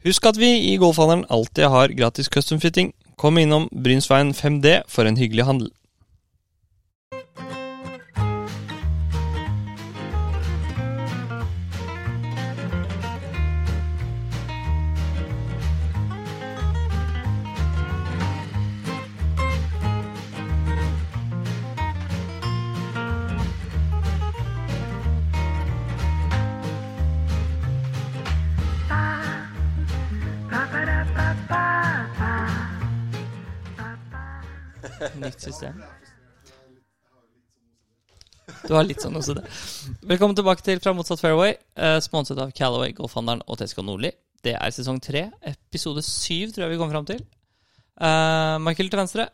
[0.00, 2.94] Husk at vi i Golfhandelen alltid har gratis custom-fitting.
[3.20, 5.68] Kom innom Brynsveien 5D for en hyggelig handel.
[35.40, 35.80] System.
[38.66, 39.44] Du har litt sånn også det.
[40.10, 44.10] Velkommen tilbake til Fra motsatt fairway, eh, sponset av Callaway, Golfhandelen og Tesco Nordli.
[44.42, 47.22] Det er sesong tre, episode syv, tror jeg vi kommer fram til.
[48.00, 49.28] Eh, Michael til venstre,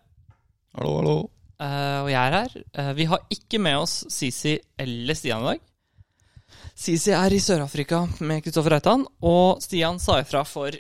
[0.77, 1.17] Hallo, hallo.
[1.61, 2.57] eh, og jeg er her.
[2.75, 5.61] Eh, vi har ikke med oss Sisi eller Stian i dag.
[6.77, 10.71] Sisi er i Sør-Afrika med Kristoffer Reitan, og Stian sa ifra for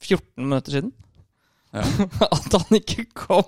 [0.00, 0.92] 14 minutter siden
[1.72, 1.82] Ja.
[2.34, 3.44] at han ikke kom.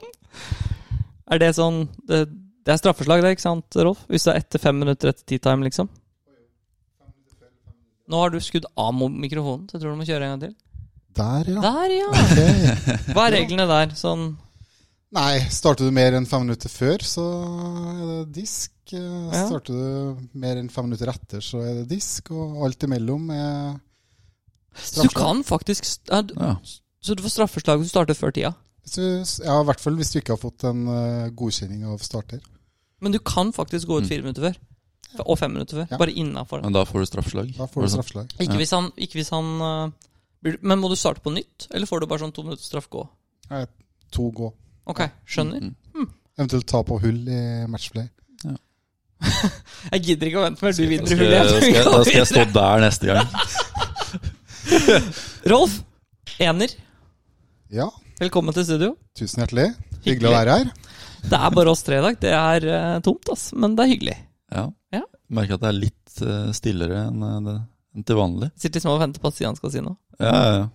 [1.32, 2.26] Er det sånn Det,
[2.66, 4.04] det er straffeslag, det, ikke sant, Rolf?
[4.10, 5.88] Hvis det er etter fem minutter etter tea time, liksom?
[8.12, 10.54] Nå har du skudd av mikrofonen, så jeg tror du må kjøre en gang til.
[11.16, 11.60] Der, ja.
[11.64, 12.08] Der, ja!
[12.22, 13.12] Okay.
[13.14, 13.92] Hva er reglene der?
[13.98, 14.32] Sånn
[15.12, 17.24] Nei, starter du mer enn fem minutter før, så
[17.92, 18.70] er det disk.
[18.96, 19.00] Eh,
[19.32, 19.42] Ja.
[19.44, 22.30] Starter du mer enn fem minutter etter, så er det disk.
[22.32, 23.74] Og alt imellom er
[24.80, 26.54] Så du kan faktisk st- Ja.
[27.04, 28.54] Så du får straffeslag hvis du starter før tida.
[28.82, 31.98] Hvis du, ja, I hvert fall hvis du ikke har fått en eh, godkjenning av
[32.02, 32.40] starter.
[33.02, 34.08] Men du kan faktisk gå ut Mm.
[34.10, 34.56] fire minutter før.
[35.26, 35.86] Og fem minutter før.
[35.90, 35.98] Ja.
[36.00, 36.62] Bare innafor.
[36.64, 37.52] Men da får du straffeslag?
[37.58, 38.26] Da får du det straffeslag.
[38.40, 38.58] Ikke Ja.
[38.62, 39.90] hvis han, ikke hvis han uh,
[40.62, 43.04] Men må du starte på nytt, eller får du bare sånn to minutter straff gå?
[43.50, 43.66] Nei,
[44.12, 44.48] To gå.
[44.90, 45.70] Ok, skjønner.
[45.94, 48.08] Mm, Eventuelt ta på hull i matchplay.
[49.92, 51.30] Jeg gidder ikke å vente mer, du vinner hullet.
[51.30, 53.28] da, skal jeg, da skal jeg stå der neste gang.
[55.52, 55.76] Rolf,
[56.42, 56.74] ener,
[57.72, 57.86] Ja,
[58.22, 58.92] velkommen til studio.
[59.18, 59.72] tusen hjertelig.
[59.72, 60.04] Hyggelig.
[60.06, 60.68] Hyggelig å være her.
[61.22, 62.18] Det er bare oss tre i dag.
[62.22, 64.14] Det er uh, tomt, ass, men det er hyggelig.
[64.52, 64.66] Ja.
[64.94, 65.02] Ja.
[65.32, 67.56] Merker at det er litt uh, stillere enn uh, det,
[67.96, 68.52] enn til vanlig.
[68.54, 69.98] Sitter liksom og venter på at Stian skal si noe.
[70.20, 70.70] Ja, ja, ja.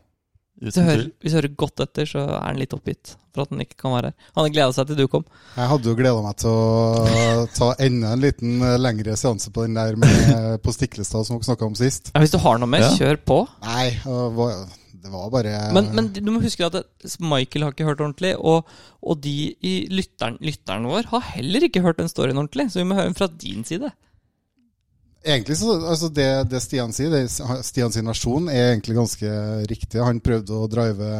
[0.57, 3.51] Hvis du hører, hvis du hører godt etter, så er han litt oppgitt for at
[3.53, 4.31] han ikke kan være her.
[4.39, 5.27] Han gleda seg til du kom.
[5.53, 9.77] Jeg hadde jo gleda meg til å ta enda en liten lengre seanse på den
[9.77, 12.09] der med, på Stiklestad som dere snakka om sist.
[12.15, 12.89] Ja, hvis du har noe mer, Ja.
[12.97, 13.37] kjør på.
[13.67, 13.85] Nei,
[15.03, 16.75] det var, bare Men, men du må huske at
[17.23, 18.67] Michael har ikke hørt ordentlig, og,
[19.01, 22.87] og de i lytteren, lytteren vår har heller ikke hørt den storyen ordentlig, så vi
[22.89, 23.91] må høre den fra din side.
[25.27, 27.25] Egentlig så, altså det, det Stian sier, det,
[27.67, 29.31] Stian sin versjon, er egentlig ganske
[29.67, 29.99] riktig.
[30.03, 31.11] Han prøvde å drive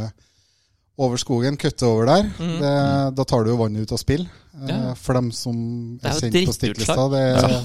[0.98, 2.30] over skogen, kutte over der.
[2.40, 2.54] Mm.
[2.62, 2.74] Det,
[3.20, 4.24] da tar du jo vannet ut av spill.
[4.26, 4.94] Eh, Ja.
[4.98, 5.58] For dem som
[6.02, 6.54] er er kjent på.
[6.56, 7.58] Stiklestad, det er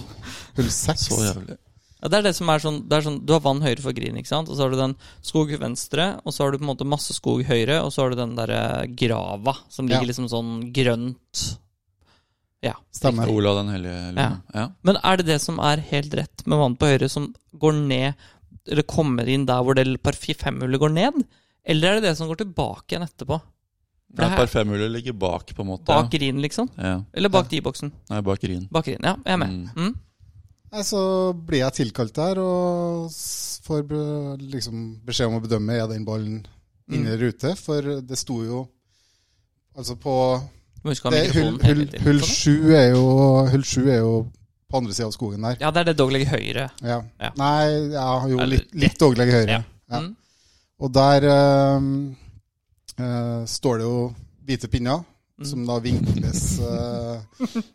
[0.58, 1.06] hull seks.
[1.08, 1.56] Så jævlig.
[2.02, 3.94] Ja, det er det som er sånn, det er sånn Du har vann høyre for
[3.94, 4.48] Green, ikke sant?
[4.50, 7.14] Og så har du den skog venstre, og så har du på en måte masse
[7.14, 10.08] skog høyre, og så har du den derre grava som ligger Ja.
[10.10, 11.58] liksom sånn grønt
[12.62, 12.74] Ja.
[12.94, 13.28] Stemmer.
[13.30, 14.14] Ola den hellige.
[14.16, 14.30] ja.
[14.54, 14.68] Ja.
[14.82, 18.14] Men er det det som er helt rett med vann på høyre, som går ned
[18.68, 21.24] Eller kommer inn der hvor det par femhullet går ned?
[21.64, 23.40] Eller er det det som går tilbake igjen etterpå?
[24.14, 25.86] For Ja, parfymehullet par her, ligger bak, på en måte.
[25.86, 26.68] bak green, liksom?
[26.76, 27.02] Ja.
[27.14, 27.90] Eller bak D-boksen?
[28.10, 28.68] Nei, bak green.
[28.70, 29.16] Bak green, ja.
[29.24, 29.48] Jeg er med.
[29.48, 29.70] Mm.
[29.74, 29.94] Mm.
[30.72, 31.00] Nei, så
[31.36, 33.10] blir jeg tilkalt der og
[33.66, 33.82] får
[34.40, 36.42] liksom beskjed om å bedømme er den ballen
[36.88, 36.94] Mm.
[36.98, 37.52] inne eller ute.
[37.56, 38.68] For det sto jo
[39.78, 40.42] Altså på
[40.82, 42.34] det, hull, hull, hull, Sånn.
[42.34, 43.04] sju er jo,
[43.48, 44.26] hull 7 er jo
[44.68, 45.56] på andre sida av skogen der.
[45.60, 46.64] Ja, det er det dog legger høyre.
[46.82, 46.98] Ja.
[47.20, 47.30] Ja.
[47.38, 49.64] Nei, ja, jo, litt, litt dogleg høyre.
[49.88, 50.00] Ja.
[50.00, 50.16] Mm.
[50.82, 51.86] Og der øh,
[52.98, 55.04] øh, står det jo hvite pinner,
[55.38, 55.46] Mm.
[55.48, 56.51] som da vinkles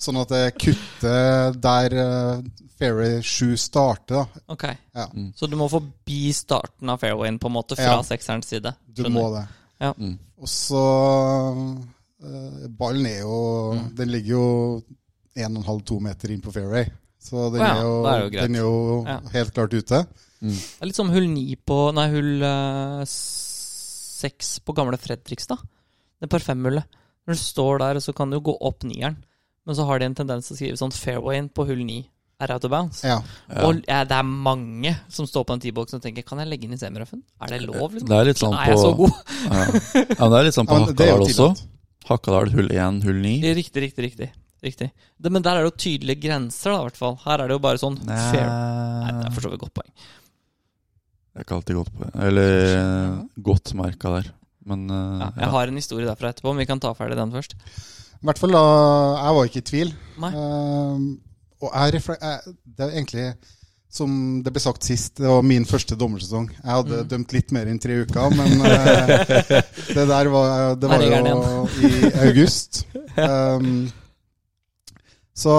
[0.02, 2.42] sånn at det kutter der uh,
[2.78, 4.16] Fairway 7 starter.
[4.28, 4.42] da.
[4.54, 4.64] Ok.
[4.96, 5.08] Ja.
[5.14, 5.32] Mm.
[5.36, 8.04] Så du må forbi starten av fairwayen, på en måte, fra Ja.
[8.06, 8.74] sekserens side.
[8.86, 9.18] Du Skjønner.
[9.18, 9.48] må det.
[9.98, 10.18] Mm.
[10.42, 10.84] Og så
[12.24, 13.40] eh, Ballen er jo
[13.78, 13.96] Mm.
[13.96, 14.84] Den ligger jo
[15.38, 16.86] 1,5-2 meter inn på fairway.
[17.20, 19.20] Så den, oh, ja, er, jo, er jo den er jo Ja.
[19.34, 20.06] helt klart ute.
[20.42, 20.54] Mm.
[20.54, 22.44] Det er litt som hull 9 på Nei, hull
[23.06, 25.58] 6 på gamle Fredrikstad.
[26.22, 26.86] Det par femhullet.
[27.28, 29.18] Når du står der, så kan du jo gå opp nieren.
[29.68, 32.06] Men så har de en tendens til å skrive sånn fairwayen på hull ni
[32.40, 33.02] er out of bounds.
[33.04, 33.18] Ja.
[33.50, 33.64] Ja.
[33.66, 36.68] Og ja, det er mange som står på en T-boks og tenker Kan jeg legge
[36.68, 37.24] inn i semirøffen?
[37.42, 37.96] Er det lov?
[37.96, 38.10] Liksom?
[38.10, 39.16] Det er litt sånn er jeg så på god?
[39.48, 39.64] ja.
[40.04, 41.48] ja, det er litt sånn på Hakadal også.
[42.08, 43.34] Hakadal hull 1, hull 9.
[43.58, 44.30] Riktig, riktig, riktig.
[44.64, 44.92] riktig.
[45.18, 47.18] Det, men der er det jo tydelige grenser, da, i hvert fall.
[47.26, 48.48] Her er det jo bare sånn fair.
[48.48, 49.92] Nei, det er for så vidt godt poeng.
[51.28, 52.16] Det er ikke alltid godt poeng.
[52.30, 52.70] Eller
[53.50, 54.32] godt merka der.
[54.68, 57.34] Men uh, Ja, jeg har en historie derfra etterpå, men vi kan ta ferdig den
[57.34, 57.56] først.
[58.18, 58.64] I hvert fall da
[59.22, 59.94] Jeg var ikke i tvil.
[60.24, 60.32] Nei.
[60.34, 61.06] Uh,
[61.64, 63.30] og jeg jeg, Det er egentlig
[63.98, 64.12] som
[64.44, 66.50] det ble sagt sist, det var min første dommersesong.
[66.52, 69.54] Jeg hadde dømt litt mer enn tre uker, men uh,
[69.96, 71.40] det der var, det var jo
[71.88, 72.84] i august.
[73.16, 73.88] Um,
[75.38, 75.56] så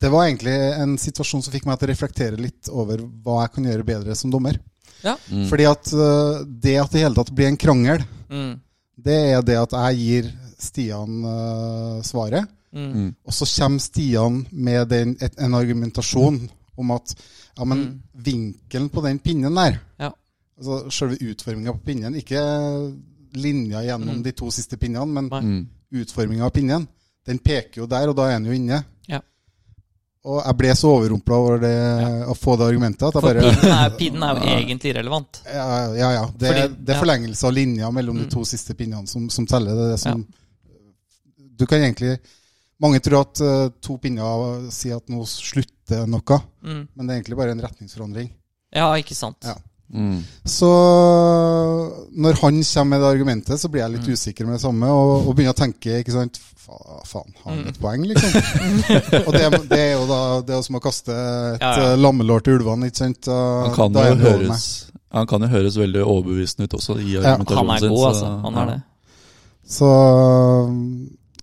[0.00, 3.54] det var egentlig en situasjon som fikk meg til å reflektere litt over hva jeg
[3.56, 4.60] kan gjøre bedre som dommer.
[5.04, 5.48] Mm.
[5.48, 8.60] Fordi at uh, det at det i hele tatt blir en krangel, Mm.
[9.02, 12.46] det er det at jeg gir Stian uh, svaret.
[12.72, 12.92] Mm.
[12.94, 13.14] Mm.
[13.26, 16.48] Og så kommer Stian med den, et, en argumentasjon
[16.78, 17.14] om at
[17.58, 18.02] ja, men Mm.
[18.24, 20.10] vinkelen på den pinnen der Ja.
[20.58, 22.38] Altså selve utforminga på pinnen, ikke
[23.34, 24.22] linja gjennom Mm.
[24.22, 25.28] de to siste pinnene, men.
[25.30, 25.66] Mm.
[25.92, 26.86] utforminga av pinnen.
[27.26, 28.84] Den peker jo der, og da er den jo inne.
[29.08, 29.18] Ja.
[30.28, 31.70] Og jeg ble så overrumpla over det,
[32.28, 35.38] å få det argumentet at jeg For bare pinnen er, er jo egentlig irrelevant.
[35.54, 36.10] Ja, ja.
[36.18, 36.26] ja.
[36.36, 38.24] Det, Fordi- det er forlengelse av linja mellom Mm.
[38.26, 39.72] de to siste pinnene som, som teller.
[39.78, 40.26] Det er det som
[41.56, 42.18] Du kan egentlig
[42.80, 46.86] Mange tror at uh, to pinner sier at nå slutter noe, Mm.
[46.96, 48.30] men det er egentlig bare en retningsforandring.
[48.72, 49.36] Ja, ikke sant.
[49.44, 49.54] Ja.
[49.92, 50.20] Mm.
[50.46, 50.68] Så
[52.14, 54.12] når han kommer med det argumentet, så blir jeg litt Mm.
[54.14, 57.62] usikker med det samme, og, og begynner å tenke ikke sant, Fa- Faen, har han
[57.64, 57.68] Mm.
[57.68, 58.30] et poeng, liksom?
[59.26, 61.88] og det, det er jo da det er som å kaste et Ja, ja.
[61.92, 63.26] eh, lammelår til ulvene, ikke sant?
[63.26, 64.68] Han kan da jo høres
[65.12, 67.88] Han kan jo høres veldig overbevisende ut også i Ja, Han argumentasjonen er sin.
[67.90, 68.40] god, så- altså.
[68.44, 68.60] Han ja.
[68.62, 68.82] er det.
[69.70, 69.88] Så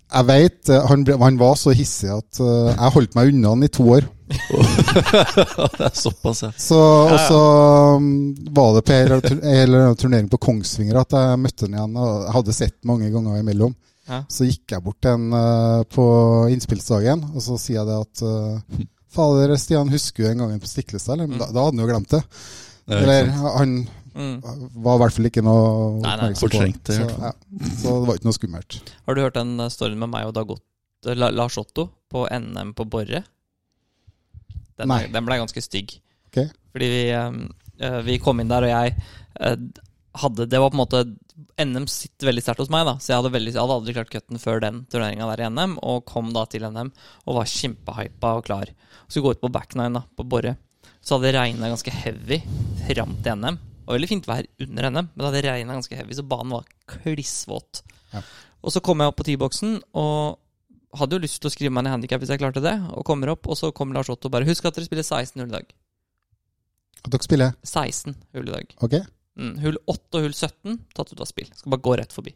[0.08, 3.72] jeg veit han, han var så hissig at uh, jeg holdt meg unna han i
[3.72, 4.08] to år.
[5.78, 6.52] det er såpass, ja.
[6.60, 7.42] Så, og så
[7.98, 8.08] um,
[8.56, 9.18] var det på en
[9.52, 12.00] eller annen turnering på Kongsvinger at jeg møtte han igjen.
[12.00, 13.76] Og jeg hadde sett mange ganger imellom.
[14.08, 14.22] Ja.
[14.32, 16.06] Så gikk jeg bort til han uh, på
[16.54, 18.86] innspillsdagen, og så sier jeg det at uh,
[19.18, 21.18] Fader, Stian, husker du den gangen på Stiklestad?
[21.18, 21.32] eller?
[21.32, 22.24] Men Da, da hadde han jo glemt det.
[22.88, 23.80] Er Eller han
[24.18, 24.38] Mm.
[24.82, 25.66] var i hvert fall ikke noe
[26.02, 26.30] Nei, nei.
[26.40, 26.90] fortrengt.
[26.90, 27.32] Så, ja.
[27.78, 28.80] så det var ikke noe skummelt.
[29.06, 30.64] Har du hørt den eh, storyen med meg og Dagot,
[31.06, 33.22] eh, Lars Otto på NM på Borre?
[34.78, 35.04] Den, Nei.
[35.14, 36.00] den ble ganske stygg.
[36.32, 36.50] Okay.
[36.74, 38.98] Fordi vi, eh, vi kom inn der, og jeg
[40.18, 41.02] hadde Det var på en måte
[41.62, 42.96] NM sitter veldig sterkt hos meg, da.
[42.98, 45.78] Så jeg hadde, veldig, jeg hadde aldri klart cutten før den turneringa der i NM,
[45.86, 46.90] og kom da til NM
[47.26, 48.72] og var kjempehypa og klar.
[49.10, 50.56] Så gå ut på backnine da, på Borre.
[51.02, 52.42] Så hadde det regna ganske heavy
[52.88, 53.60] fram til NM.
[53.88, 56.58] Det var veldig fint vær under NM, men det hadde regna ganske heavy, så banen
[56.58, 57.80] var klissvåt.
[58.12, 58.20] Ja.
[58.68, 61.86] Og så kom jeg opp på T-boksen og hadde jo lyst til å skrive meg
[61.86, 64.34] ned handikap hvis jeg klarte det, og kommer opp, og så kommer Lars Otto og
[64.36, 65.72] bare Husk at dere spiller 16 hull i dag.
[67.00, 67.56] At dere spiller?
[67.64, 68.76] 16 hull i dag.
[68.84, 68.98] Ok?
[69.40, 71.48] Mm, hull 8 og hull 17 tatt ut av spill.
[71.56, 72.36] Skal bare gå rett forbi.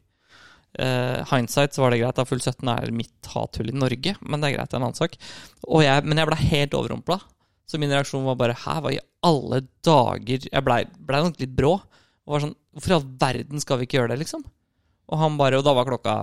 [0.80, 4.40] Uh, hindsight så var det greit, da full 17 er mitt hathull i Norge, men
[4.40, 5.20] det er greit, det er en annen sak.
[5.68, 7.20] Og jeg, men jeg ble helt overrumpla.
[7.72, 11.54] Så min reaksjon var bare Hæ, hva i alle dager Jeg blei ble nok litt
[11.56, 11.78] brå.
[12.28, 14.44] Og var sånn Hvorfor i all verden skal vi ikke gjøre det, liksom?
[15.12, 16.16] Og han bare Og da var klokka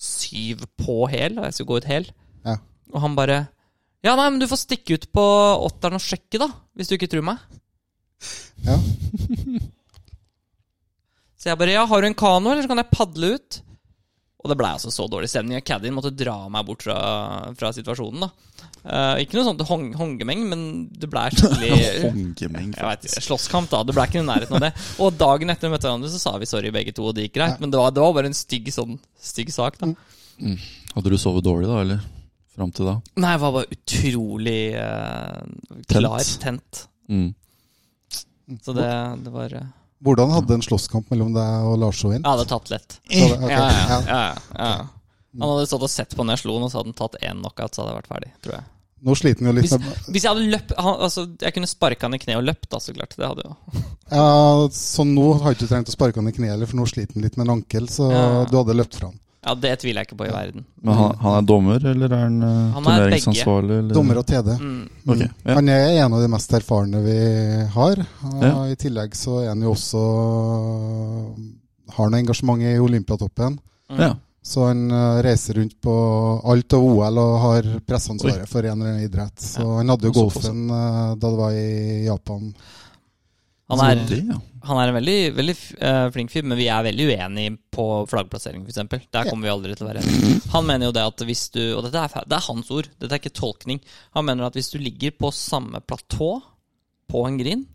[0.00, 2.06] syv på hel, og jeg skulle gå ut hel.
[2.46, 2.54] Ja.
[2.94, 3.38] Og han bare
[4.04, 5.24] Ja, nei, men du får stikke ut på
[5.66, 6.48] åtteren og sjekke, da.
[6.72, 7.36] Hvis du ikke tror meg.
[8.64, 8.76] Ja.
[11.40, 13.60] Så jeg bare Ja, har du en kano, eller så kan jeg padle ut?
[14.40, 15.58] Og det blei altså så dårlig stemning.
[15.58, 16.96] og Caddien måtte dra meg bort fra,
[17.58, 18.30] fra situasjonen, da.
[18.80, 20.62] Uh, ikke noe sånt hong hongemeng, men
[20.96, 23.18] det blei skikkelig Hongemeng, faktisk.
[23.18, 23.82] vet, Slåsskamp, da.
[23.84, 24.70] Det ble ikke noe nærheten av det.
[25.04, 27.36] Og dagen etter vi møtte hverandre, så sa vi sorry begge to, og det gikk
[27.36, 27.58] greit.
[27.58, 27.60] Ja.
[27.60, 29.92] Men det var, det var bare en stygg sånn stygg sak, da.
[30.94, 32.00] Hadde du sovet dårlig da, eller?
[32.56, 32.96] Fram til da?
[33.20, 35.44] Nei, jeg var bare utrolig uh,
[35.92, 36.86] klar, tent.
[37.12, 37.28] Mm.
[38.64, 38.88] Så det,
[39.24, 39.68] det var eh,
[40.00, 42.22] Hvordan hadde en slåsskamp mellom deg og Lars Owen?
[42.22, 42.98] Jeg hadde tatt lett.
[43.04, 43.52] Okay.
[43.52, 44.20] Ja, ja, ja.
[44.56, 44.70] ja.
[45.38, 47.18] Han hadde stått og sett på når jeg slo han, og så hadde han tatt
[47.20, 48.68] én knockout, så hadde jeg vært ferdig, tror jeg.
[49.00, 51.68] Nå sliter han jo litt Hvis, med hvis jeg hadde løpt han, Altså, jeg kunne
[51.70, 53.14] sparka han i kne og løpt, da, så klart.
[53.16, 53.54] Det hadde jo
[54.18, 54.26] Ja,
[54.76, 57.16] så nå har du ikke trengt å sparke han i kneet, heller, for nå sliter
[57.16, 58.10] han litt med en ankel, så
[58.50, 59.20] du hadde løpt fra han.
[59.40, 60.64] Ja, det tviler jeg ikke på i verden.
[60.84, 63.78] Men han, han er dommer, eller er han, uh, Han er turneringsansvarlig?
[63.78, 63.94] Eller?
[63.96, 64.50] Dommer og TD.
[64.60, 64.82] Mm.
[65.08, 65.54] Okay, ja.
[65.56, 67.16] Han er en av de mest erfarne vi
[67.76, 68.02] har.
[68.28, 68.52] og Ja.
[68.68, 70.02] I tillegg så er han jo også
[71.96, 73.56] Har noe engasjement i Olympiatoppen.
[73.90, 74.00] Mm.
[74.04, 74.12] ja.
[74.42, 75.94] Så han eh, reiser rundt på
[76.48, 79.36] alt av OL og har presseansvaret for en eller annen idrett.
[79.36, 79.74] Så Ja.
[79.76, 82.46] han hadde jo golfen eh, da det var i Japan.
[83.70, 84.36] Han er, Det, ja.
[84.66, 85.54] han er en veldig, veldig
[85.88, 89.08] eh, flink fyr, men vi er veldig uenige på flaggplassering, f.eks.
[89.14, 90.40] Der kommer vi aldri til å være enige.
[90.52, 93.14] Han mener jo det at hvis du Og dette er, det er hans ord, dette
[93.14, 93.80] er ikke tolkning.
[94.18, 96.32] Han mener at hvis du ligger på samme platå
[97.10, 97.66] på en grin,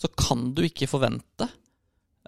[0.00, 1.44] så kan du ikke forvente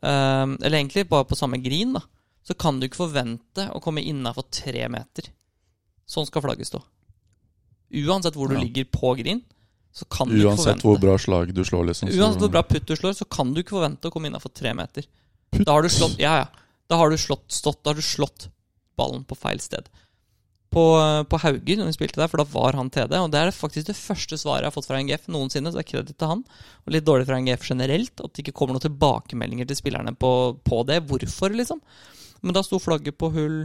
[0.02, 2.02] eh, Eller egentlig bare på samme grin, da.
[2.42, 5.28] Så kan du ikke forvente å komme innafor tre meter.
[6.10, 6.80] Sånn skal flagget stå.
[8.02, 8.62] Uansett hvor du Ja.
[8.64, 9.42] ligger på grin,
[9.92, 12.08] så kan du ikke Uansett forvente hvor bra slag du slår, liksom.
[12.16, 14.72] Uansett hvor bra putt du slår, så kan du ikke forvente å komme innafor tre
[14.76, 15.04] meter.
[15.58, 16.46] Da har du slått Ja, ja.
[16.88, 18.48] Da har du slått, stått, da har du slått
[18.98, 19.88] ballen på feil sted.
[20.72, 20.82] på,
[21.28, 23.12] på Hauger når vi spilte der, for da var han TD.
[23.20, 25.84] Og det er faktisk det første svaret jeg har fått fra NGF noensinne, så det
[25.84, 26.44] er kreditt til han.
[26.86, 30.32] Og litt dårlig fra NGF generelt, at det ikke kommer noen tilbakemeldinger til spillerne på,
[30.64, 31.02] på det.
[31.10, 31.82] Hvorfor, liksom.
[32.40, 33.58] Men da sto flagget på hull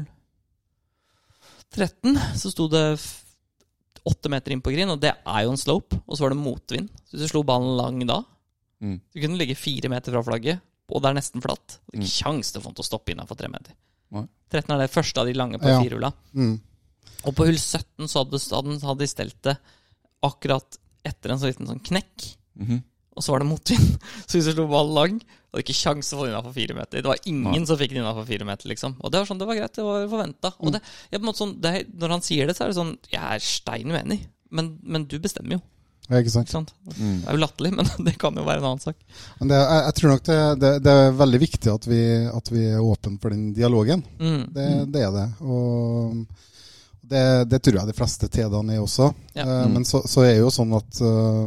[1.75, 2.86] 13, så sto det
[4.07, 5.99] åtte meter inn på green, og det er jo en slope.
[6.07, 6.89] Og så var det motvind.
[7.05, 8.23] Så hvis du slo ballen lang da,
[8.79, 8.99] Mm.
[9.11, 10.61] du kunne ligge fire meter fra flagget,
[10.93, 11.79] og det er nesten flatt.
[11.89, 12.03] Det er Mm.
[12.05, 13.73] ikke kjangs til å få den til å stoppe innafor tre meter.
[14.11, 14.27] Nei.
[14.51, 15.81] 13 er det første av de lange på Ja.
[15.81, 16.13] firehulla.
[16.35, 16.59] Mm.
[17.25, 19.57] Og på hull 17 så hadde, hadde, hadde de stelt det
[20.23, 22.35] akkurat etter en så liten sånn knekk.
[22.59, 22.83] Mhm.
[23.17, 23.88] Og så var det motvind.
[24.27, 27.01] Så hvis du slo ballen lang, hadde ikke kjangs å få den innafor fire meter.
[27.01, 27.67] Det var ingen ja.
[27.69, 28.97] som fikk den innafor fire meter, liksom.
[29.01, 29.74] Og det var sånn, det var greit.
[29.77, 30.53] Det var forventa.
[30.62, 30.83] Og det,
[31.13, 33.95] jeg, måte sånn, det, når han sier det, så er det sånn Jeg er stein
[33.95, 34.21] uenig,
[34.53, 35.63] men, men du bestemmer jo.
[36.07, 36.47] Ja, ikke sant?
[36.47, 36.74] Ikke sant?
[36.95, 37.17] Mm.
[37.19, 39.00] Det er jo latterlig, men det kan jo være en annen sak.
[39.41, 42.67] Men det, jeg, jeg tror nok det, det, er veldig viktig at vi, at vi
[42.69, 44.05] er åpne for den dialogen.
[44.21, 44.43] Mm.
[44.55, 45.27] Det, det er det.
[45.43, 46.21] Og
[47.07, 49.12] det, det tror jeg de fleste TD-ene er også.
[49.33, 49.43] Ja.
[49.43, 49.74] Eh, Mm.
[49.74, 51.43] Men så, så er det jo sånn at eh,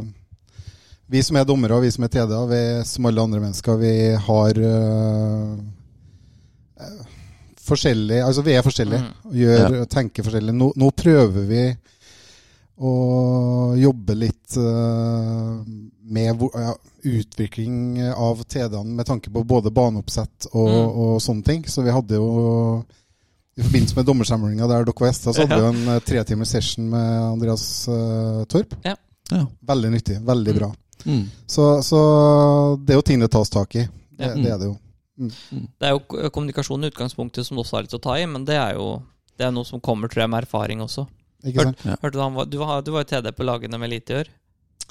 [1.11, 3.93] vi som er dommere og vi som er TD-er, vi som alle andre mennesker, vi
[4.27, 5.55] har eh,
[6.81, 7.01] eh,
[7.61, 9.13] forskjellig Altså vi er forskjellige Mm.
[9.29, 10.53] og gjør, tenker forskjellig.
[10.55, 11.63] Nå, nå prøver vi
[12.81, 12.91] å
[13.77, 15.59] jobbe litt uh,
[16.11, 16.71] med uh,
[17.05, 20.97] utvikling av TD-ene med tanke på både baneoppsett og, Mm.
[21.03, 21.63] og sånne ting.
[21.69, 22.81] Så vi hadde jo
[23.57, 25.69] i forbindelse med dommersamlinga der dere var gjester, så hadde vi Ja.
[25.69, 27.85] en eh, tre timers session med Andreas
[28.49, 28.73] Torp.
[28.83, 28.95] Ja.
[29.67, 30.17] Veldig nyttig.
[30.25, 30.59] Veldig Mm.
[30.59, 30.67] bra.
[30.71, 30.75] Mm.
[31.47, 31.99] Så, så
[32.85, 33.85] det er jo ting det tas tak i.
[33.87, 34.33] Det, Ja.
[34.35, 34.75] det er det jo.
[35.21, 38.45] Det er jo kommunikasjon i utgangspunktet som det også er litt å ta i, men
[38.47, 39.01] det er jo
[39.37, 41.07] det er noe som kommer tror jeg, med erfaring også.
[41.45, 41.79] Ikke sant?
[42.01, 44.17] Hørte Du han var, du, var, du var jo TD på lagene med Elite i
[44.21, 44.27] år.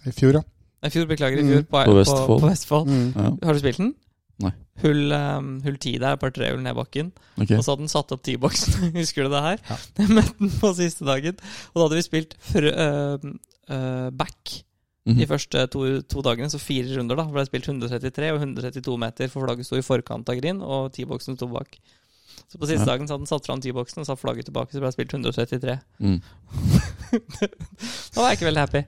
[0.06, 0.42] I fjor, ja.
[0.82, 1.38] I fjor, beklager.
[1.38, 1.50] I Mm.
[1.52, 2.26] fjor på, På Vestfold.
[2.26, 2.88] På, på Vestfold.
[2.88, 3.12] Mm.
[3.14, 3.30] Ja.
[3.46, 3.92] Har du spilt den?
[4.40, 4.50] Nei.
[4.82, 7.12] Hull, um, hull 10 der, par trehull ned bakken.
[7.36, 7.58] Okay.
[7.58, 8.90] Og så hadde den satt opp T-boksen.
[8.98, 9.60] Husker du det her?
[9.68, 9.76] Ja.
[10.00, 11.36] Jeg møtte den på siste dagen.
[11.70, 13.28] Og da hadde vi spilt fr uh,
[13.70, 14.56] uh, back
[15.08, 15.16] Mhm.
[15.16, 17.16] de første to, to dagene, så fire runder.
[17.16, 20.60] da ble det spilt 133 og 132 meter, for flagget sto i forkant av green,
[20.60, 21.78] og T-boksen sto bak.
[22.50, 22.92] Så på siste Ja.
[22.92, 25.14] dagen så hadde han satt fram T-boksen og satt flagget tilbake, så ble det spilt
[25.14, 25.78] 133.
[26.00, 26.20] Mm.
[28.14, 28.82] Da var jeg ikke veldig happy.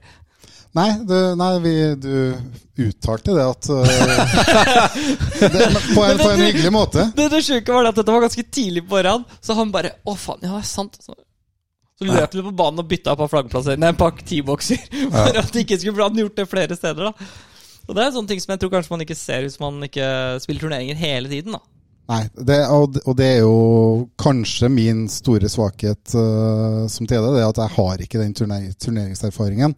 [0.73, 2.33] Nei, du, nei vi, du
[2.81, 3.83] uttalte det at uh,
[5.53, 7.05] det, på, en, på en hyggelig måte.
[7.13, 9.91] Det, det sjuke var det at dette var ganske tidlig på morgenen, så han bare
[10.01, 10.97] Å, faen, ja, det er sant.
[11.03, 11.13] Så,
[11.99, 14.81] så løp han på banen og bytta på flaggplasser en pakke T-bokser.
[15.13, 17.29] For at ikke skulle bli gjort det flere steder, da.
[17.83, 20.07] Og det er sånne ting som jeg tror kanskje man ikke ser hvis man ikke
[20.43, 21.63] spiller turneringer hele tiden, da.
[22.11, 27.47] Nei, det, og, det er jo kanskje min store svakhet uh, som TD, det er
[27.47, 29.75] at jeg har ikke den turner, turneringserfaringen.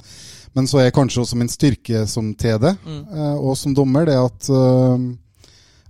[0.58, 3.04] Men så er kanskje også min styrke som TD Mm.
[3.12, 4.98] uh, og som dommer, det at uh,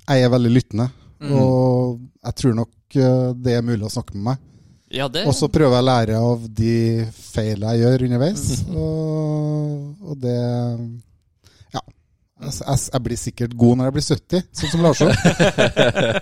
[0.10, 0.90] jeg er veldig lyttende.
[1.24, 1.32] Mm.
[1.40, 4.44] Og jeg tror nok det er mulig å snakke med meg.
[4.94, 6.76] Ja, det Og så prøver jeg å lære av de
[7.10, 8.46] feilene jeg gjør underveis.
[8.70, 10.38] Og, og det
[11.74, 11.82] Ja.
[12.46, 15.12] Jeg, jeg, blir sikkert god når jeg blir 70, sånn som Larsson.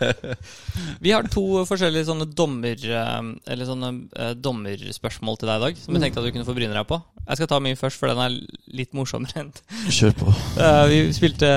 [1.04, 5.82] Vi har to forskjellige sånne dommer eh, Eller sånne eh, dommerspørsmål til deg i dag,
[5.82, 7.02] som jeg tenkte at du kunne få bryne deg på.
[7.24, 8.38] Jeg skal ta min først, for den er
[8.78, 9.50] litt morsommere
[9.90, 10.38] Kjør på.
[10.62, 11.50] Eh, vi spilte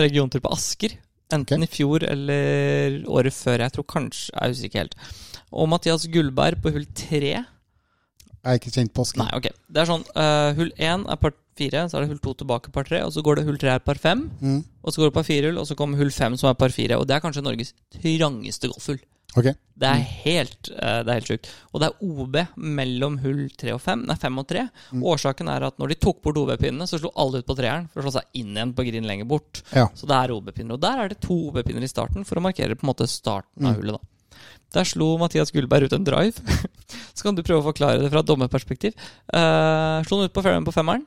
[0.00, 0.98] regiontur på Asker.
[1.28, 1.68] Enten okay.
[1.68, 3.60] i fjor eller året før.
[3.60, 4.96] Jeg tror kanskje Jeg husker ikke helt.
[5.52, 7.34] Og Mathias Gullberg på hull tre.
[8.38, 9.04] Jeg er ikke kjent på.
[9.18, 9.48] Nei, ok.
[9.68, 12.70] Det er sånn uh, Hull én er par fire, så er det hull to tilbake
[12.72, 14.28] par tre, og så går det hull tre er par fem.
[14.40, 14.60] Mm.
[14.84, 16.70] Og så går det par fire hull, og så kommer hull fem som er par
[16.72, 16.96] fire.
[17.00, 19.00] Og det er kanskje Norges trangeste golfhull.
[19.36, 19.52] Okay.
[19.76, 21.48] Det er helt, uh, det er helt sjukt.
[21.74, 22.38] Og det er OB
[22.78, 24.06] mellom hull tre og fem.
[24.08, 24.62] Nei, fem og tre.
[24.94, 25.02] Mm.
[25.12, 28.00] Årsaken er at når de tok bort OB-pinnene, så slo alle ut på treeren for
[28.00, 29.60] å slå seg inn igjen på green lenger bort.
[29.74, 29.88] Ja.
[29.98, 30.78] Så det er OB-pinner.
[30.78, 33.66] Og der er det to OB-pinner i starten for å markere på en måte starten
[33.66, 33.82] av Mm.
[33.82, 33.98] hullet.
[33.98, 34.14] da.
[34.76, 36.58] Der slo Mathias Gullberg ut en drive.
[37.16, 38.96] så kan du prøve å forklare det fra et dommerperspektiv.
[39.32, 41.06] Uh, slo han ut på fairway på femmeren.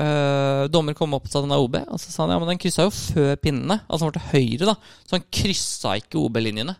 [0.00, 2.54] Uh, dommer kom opp og sa den er OB, og så sa han ja, men
[2.54, 3.82] den kryssa jo før pinnene.
[3.84, 4.76] Altså han var til høyre, da.
[5.04, 6.76] Så han kryssa ikke OB-linjene.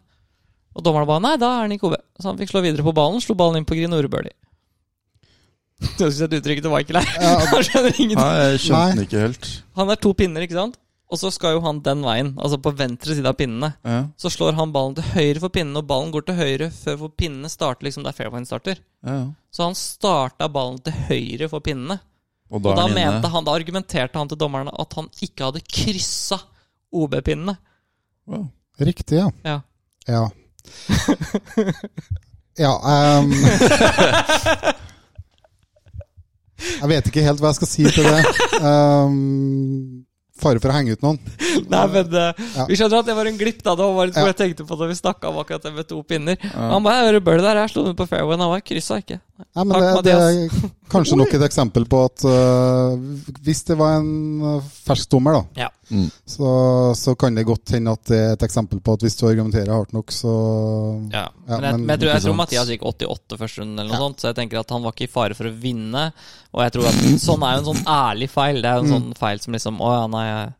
[0.78, 1.98] Og dommeren ba nei, da er den ikke OB.
[2.20, 4.36] Så han fikk slå videre på ballen, slo ballen inn på green birdie.
[5.96, 7.12] Du har sett uttrykket til Michael her.
[7.16, 8.20] Ja, Han skjønner ingenting.
[8.20, 8.94] Nei, jeg skjønte Nei.
[8.94, 9.50] den ikke helt.
[9.80, 10.76] Han er to pinner, ikke sant?
[11.10, 13.72] Og så skal jo han den veien, altså på venstre side av pinnene.
[13.82, 17.00] Ja, Så slår han ballen til høyre for pinnene, og ballen går til høyre før
[17.00, 18.78] for pinnene starter liksom der fairwayen starter.
[19.06, 19.32] ja.
[19.50, 21.98] Så han starta ballen til høyre for pinnene.
[22.50, 25.08] Og Og da da, er den mente han, da argumenterte han til dommerne at han
[25.22, 26.38] ikke hadde kryssa
[26.94, 27.56] OB-pinnene.
[28.26, 28.46] Wow.
[28.78, 29.30] Riktig, ja.
[29.44, 29.60] Ja.
[30.06, 30.28] Ja.
[32.64, 32.72] ja
[33.18, 33.34] um...
[36.60, 38.20] Jeg vet ikke helt hva jeg skal si til det.
[38.60, 40.04] Ehm,
[40.42, 41.18] fare for å henge ut noen.
[41.72, 42.66] Nei, men uh, Ja.
[42.68, 43.76] Vi skjønner at det var en glipp, da.
[43.78, 46.00] Det var litt hvor jeg tenkte på da vi snakka om akkurat det med to
[46.06, 46.40] pinner.
[46.56, 49.20] Han bare hører bøl der, jeg slo den på fairwayen', han var kryssa ikke.
[49.56, 52.94] Nei, men Takk, det, det er kanskje nok et eksempel på at uh,
[53.46, 54.10] hvis det var en
[54.42, 55.68] øh, fersk dommer, da, Ja.
[55.90, 56.06] Mm.
[56.28, 56.50] så,
[56.94, 59.72] så kan det godt hende at det er et eksempel på at hvis du argumenterer
[59.74, 60.30] hardt nok, så
[61.10, 61.24] Ja.
[61.48, 62.36] Ja, men jeg, men- men jeg tror, jeg tror.
[62.42, 64.04] Mathias gikk 88 første runde, eller noe Ja.
[64.06, 66.12] sånt, så jeg tenker at han var ikke i fare for å vinne.
[66.54, 68.62] Og jeg tror at sånn er jo en sånn ærlig feil.
[68.62, 68.94] Det er jo en Mm.
[69.00, 70.52] sånn feil som liksom Å ja, nei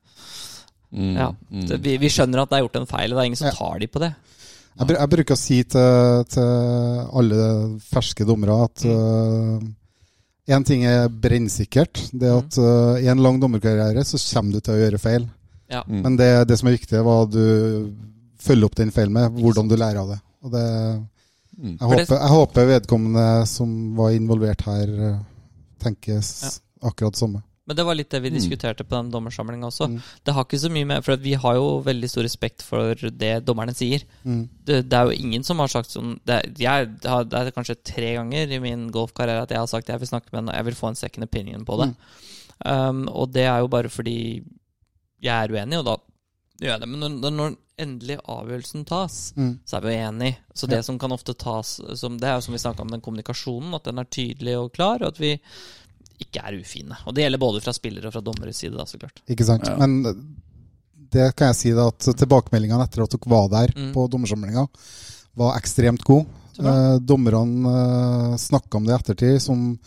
[0.92, 1.14] Mm.
[1.16, 1.28] ja.
[1.52, 1.66] Mm.
[1.68, 3.46] Det, vi, vi skjønner at det er gjort en feil, og det er ingen som
[3.46, 3.52] Ja.
[3.54, 4.14] tar de på det.
[4.78, 6.46] Jeg, jeg bruker å si til, til
[7.20, 7.42] alle
[7.90, 8.84] ferske dommere at
[10.50, 12.00] én ting er brennsikkert.
[12.12, 15.26] Det er at uh, i en lang dommerkarriere så kommer du til å gjøre feil.
[15.70, 15.84] Ja.
[15.86, 16.00] Mm.
[16.06, 17.42] Men det, det som er viktig, er hva du
[18.40, 19.36] følger opp den feilen med.
[19.36, 20.20] Hvordan du lærer av det.
[20.40, 20.66] Og det
[21.60, 21.76] Mm.
[21.76, 24.92] jeg, håper, jeg håper vedkommende som var involvert her,
[25.82, 26.52] tenkes ja.
[26.88, 27.42] akkurat samme.
[27.70, 28.34] Men det var litt det vi Mm.
[28.40, 29.86] diskuterte på den dommersamlinga også.
[29.92, 30.00] Mm.
[30.26, 33.44] Det har ikke så mye med For vi har jo veldig stor respekt for det
[33.46, 34.02] dommerne sier.
[34.26, 34.48] Mm.
[34.66, 37.52] Det, det er jo ingen som har sagt sånn det, er- det, har, det er
[37.54, 40.54] kanskje tre ganger i min golfkarriere at jeg har sagt jeg vil snakke med en
[40.56, 41.94] Jeg vil få en second opinion på det.
[42.66, 44.42] Um, og det er jo bare fordi
[45.22, 45.96] jeg er uenig, og da
[46.60, 46.88] gjør jeg det.
[46.88, 49.58] Men når, når den endelige avgjørelsen tas, Mm.
[49.64, 50.36] så er vi jo enige.
[50.54, 53.00] Så det som kan ofte tas som Det er jo som vi snakka om, den
[53.00, 53.74] kommunikasjonen.
[53.74, 55.40] At den er tydelig og klar, og at vi
[56.24, 56.96] ikke er ufine.
[57.06, 59.22] Og det gjelder både fra spillere og fra dommeres side, da, så klart.
[59.30, 59.66] Ikke sant?
[59.68, 59.76] Ja.
[59.80, 60.02] Men
[61.10, 63.92] det kan jeg si da, at tilbakemeldingene etter at dere var der Mm.
[63.94, 64.66] på dommersamlinga,
[65.40, 66.26] var ekstremt gode.
[66.60, 69.78] Eh, dommerne eh, snakka om det i ettertid som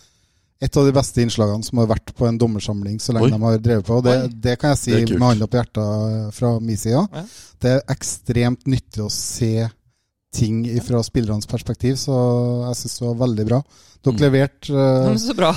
[0.63, 3.31] et av de beste innslagene som har vært på en dommersamling så lenge Oi.
[3.35, 3.97] de har drevet på.
[3.99, 7.03] Og det, det kan jeg si med hånda på hjertet eh, fra min side.
[7.13, 7.23] Ja.
[7.59, 9.69] Det er ekstremt nyttig å se
[10.33, 12.13] ting fra spillernes perspektiv, så
[12.67, 13.61] jeg syns det var veldig bra.
[14.03, 14.19] Dere Mm.
[14.19, 15.53] leverte så bra.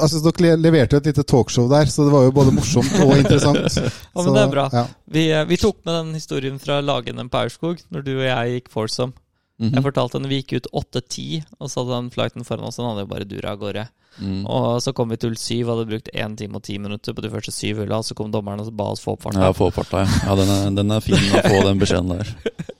[0.00, 3.76] Altså, dere leverte et lite talkshow der, så det var jo både morsomt og interessant.
[4.14, 4.68] Ja, men Så, det er bra.
[4.72, 4.86] Ja.
[5.12, 8.54] Vi, eh, vi tok med den historien fra Lagene på Aurskog, når du og jeg
[8.62, 9.12] gikk foursome.
[9.60, 9.74] Mhm.
[9.76, 12.76] Jeg fortalte henne Vi gikk ut 8-10, og så hadde den flighten foran oss.
[12.80, 13.88] Den hadde jo bare dura av gårde.
[14.20, 14.44] Mm.
[14.44, 17.22] Og så kom vi til hull 7, hadde brukt 1 time og 10 minutter på
[17.24, 18.00] de første syv hulla.
[18.00, 19.40] Og så kom dommeren og ba oss få opp farta.
[19.40, 20.08] Ja, få opp farta, ja.
[20.26, 22.32] ja den, er, den er fin å få den beskjeden der.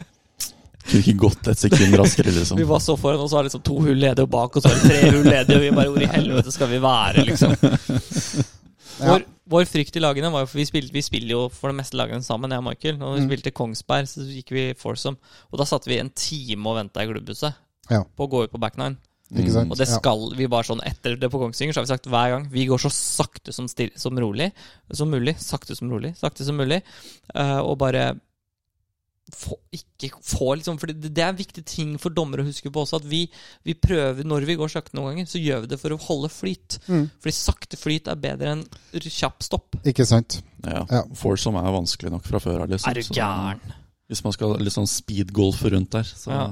[0.83, 2.59] Kunne ikke gått et sekund raskere, liksom.
[2.59, 4.65] Vi var så foran, og så var det liksom to hull ledige, og bak oss
[4.67, 5.57] var det tre hull ledige.
[5.57, 7.55] Og vi bare Hvor i helvete skal vi være, liksom?
[9.01, 9.15] Ja.
[9.15, 11.79] Vår, vår frykt i lagene var jo For vi, spilte, vi spiller jo for det
[11.81, 12.99] meste lagene sammen, jeg og Michael.
[13.01, 13.29] Når vi Mm.
[13.31, 15.17] spilte Kongsberg, så gikk vi foursome.
[15.51, 17.55] Og da satt vi en time og venta i klubbhuset
[17.91, 18.03] Ja.
[18.05, 18.99] på å gå ut på back nine.
[19.33, 19.71] Ikke sant?
[19.73, 19.97] Og det Ja.
[19.97, 22.67] skal vi bare sånn etter det på Kongsvinger, så har vi sagt hver gang Vi
[22.67, 24.53] går så sakte som, still, som rolig
[24.93, 25.37] som mulig.
[25.39, 26.15] Sakte som rolig.
[26.19, 26.83] Sakte som mulig.
[27.35, 28.21] Uh, og bare
[29.31, 32.73] få, ikke få liksom For det, det er en viktig ting for dommere å huske
[32.75, 33.21] på også, at vi,
[33.65, 36.29] vi prøver Når vi går sakte noen ganger, så gjør vi det for å holde
[36.33, 36.79] flyt.
[36.89, 37.07] Mm.
[37.23, 38.65] Fordi sakte flyt er bedre enn
[38.99, 39.79] kjapp stopp.
[39.87, 40.41] Ikke sant?
[40.67, 40.83] Ja.
[40.91, 41.05] Ja.
[41.19, 42.91] Foursome er vanskelig nok fra før av, liksom.
[42.91, 43.63] Er du så gæren?
[44.11, 46.43] Hvis man skal litt sånn speedgolfe rundt der, så Ja.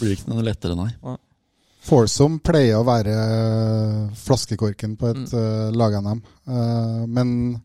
[0.00, 0.90] blir det ikke noe lettere, nei.
[1.82, 5.32] Foursome pleier å være eh, flaskekorken på et Mm.
[5.38, 6.22] eh, lag-NM.
[6.48, 7.62] Eh, men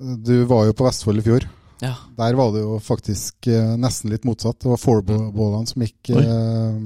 [0.00, 1.46] du var jo på Vestfold i fjor.
[1.84, 1.92] Ja.
[2.16, 4.58] Der var det jo faktisk eh, nesten litt motsatt.
[4.64, 6.78] Det var fourballene som gikk eh,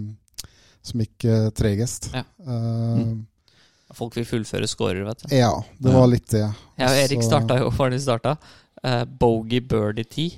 [0.89, 2.11] Som gikk eh, tregest.
[2.17, 2.25] Ja.
[2.45, 3.27] Mm.
[3.97, 5.31] Folk vil fullføre scorer, vet du.
[5.37, 6.43] ja, det var litt det.
[6.77, 8.35] Ja, Erik Så- starta jo Var de starta?
[8.85, 10.37] Uh, Bogey birdie tee.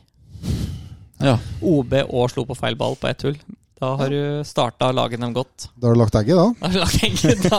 [1.20, 1.34] Ja.
[1.60, 3.34] OB og slo på feil ball på ett hull.
[3.80, 5.66] Da har du starta laget dem godt.
[5.76, 6.46] Da har du lagt egget, da?
[6.60, 7.58] Da har du lagt egget, da.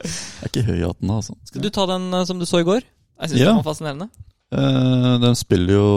[0.00, 1.36] Jeg er ikke høy i hatten, altså.
[1.48, 2.82] Skal du ta den eh, som du så i går?
[3.20, 3.50] Jeg syns Ja.
[3.52, 4.08] den var fascinerende.
[4.50, 5.88] Eh, den spiller jo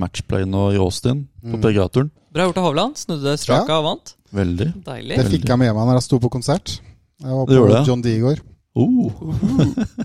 [0.00, 1.62] matchplay nå i Austin, på Mm.
[1.62, 2.10] PGA-turen.
[2.34, 2.96] Bra gjort av Hovland.
[2.98, 4.14] Snudde straka og vant.
[4.34, 4.68] Veldig.
[4.86, 5.16] Deilig.
[5.18, 6.80] Det fikk jeg med meg når jeg sto på konsert.
[7.22, 7.86] Jeg var Du på gjorde det?
[7.88, 8.40] John D i går.
[8.74, 9.10] Oh.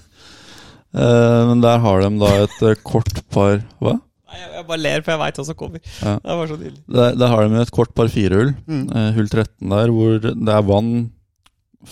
[0.96, 3.98] Eh, men der har de da et eh, kort par Hva?
[4.00, 5.82] Nei, jeg, jeg bare ler, for jeg veit hva som kommer.
[6.00, 6.14] Ja.
[6.24, 6.80] Det var så nydelig.
[6.96, 8.54] Der, der har de et kort par firehull.
[8.64, 8.86] Mm.
[9.18, 10.94] Hull 13 der, hvor det er vann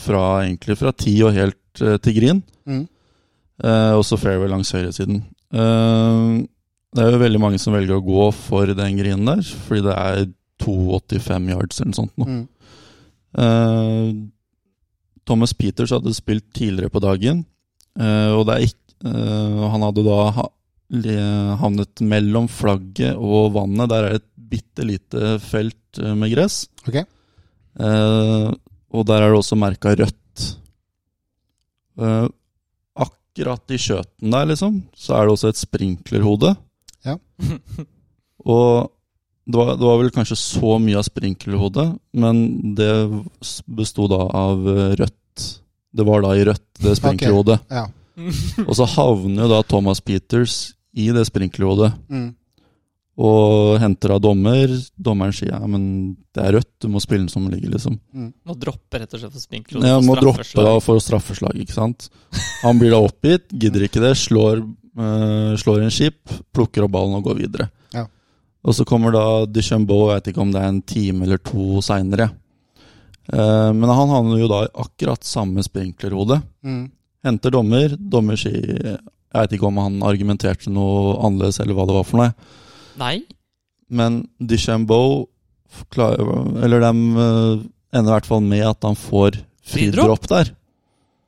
[0.05, 2.39] fra egentlig fra 10 og helt til green.
[2.63, 2.85] Mm.
[3.59, 5.19] Eh, også fairway langs høyresiden.
[5.53, 6.31] Eh,
[6.93, 9.95] det er jo veldig mange som velger å gå for den grinen der, fordi det
[9.97, 10.25] er
[10.63, 12.15] 2,85 yards eller noe sånt.
[12.21, 12.27] Nå.
[12.29, 12.43] Mm.
[13.43, 14.09] Eh,
[15.27, 17.45] Thomas Peters hadde spilt tidligere på dagen,
[17.97, 20.43] eh, og det er ikke, han hadde da ha,
[21.59, 23.89] havnet mellom flagget og vannet.
[23.91, 26.61] Der er det et bitte lite felt med gress.
[26.87, 27.01] Ok.
[27.03, 28.47] Eh,
[28.93, 30.45] og der er det også merka rødt.
[31.99, 32.27] Eh,
[33.33, 36.53] akkurat i skjøten der, liksom, så er det også et sprinklerhode.
[37.05, 37.17] Ja.
[38.45, 38.91] Og
[39.45, 42.91] det var, det var vel kanskje så mye av sprinklerhodet, men det
[43.67, 45.47] besto da av eh, rødt.
[45.93, 47.59] Det var da i rødt, det sprinklerhodet.
[47.73, 47.87] Ja.
[48.67, 52.35] Og så havner jo da Thomas Peters i det sprinklerhodet Mm.
[53.13, 54.71] Og henter av dommer.
[54.97, 55.83] Dommeren sier ja, men
[56.33, 57.99] det er rødt, du må spille den som den ligger, liksom.
[58.13, 59.85] Må droppe rett og slett for sprinkler.
[59.85, 62.09] Ja, må droppe da for straffeslag, ikke sant.
[62.63, 64.63] Han blir da oppgitt, gidder ikke det, slår,
[64.97, 66.23] uh, slår en skip,
[66.55, 67.69] plukker opp ballen og går videre.
[67.93, 68.07] Ja.
[68.65, 71.83] Og så kommer da Duchambeau, jeg vet ikke om det er en time eller to
[71.85, 72.31] seinere.
[73.29, 76.41] men han havner jo da i akkurat samme sprinklerhode.
[76.65, 76.89] Mm.
[77.23, 81.95] Henter dommer, dommer sier Jeg vet ikke om han argumenterte noe annerledes eller hva det
[81.95, 82.33] var for noe.
[82.99, 83.23] Nei.
[83.89, 85.27] Men Duchambeau
[85.93, 87.63] klarer Eller de eh,
[87.97, 90.27] ender i hvert fall med at han får Fridropp?
[90.29, 90.51] der.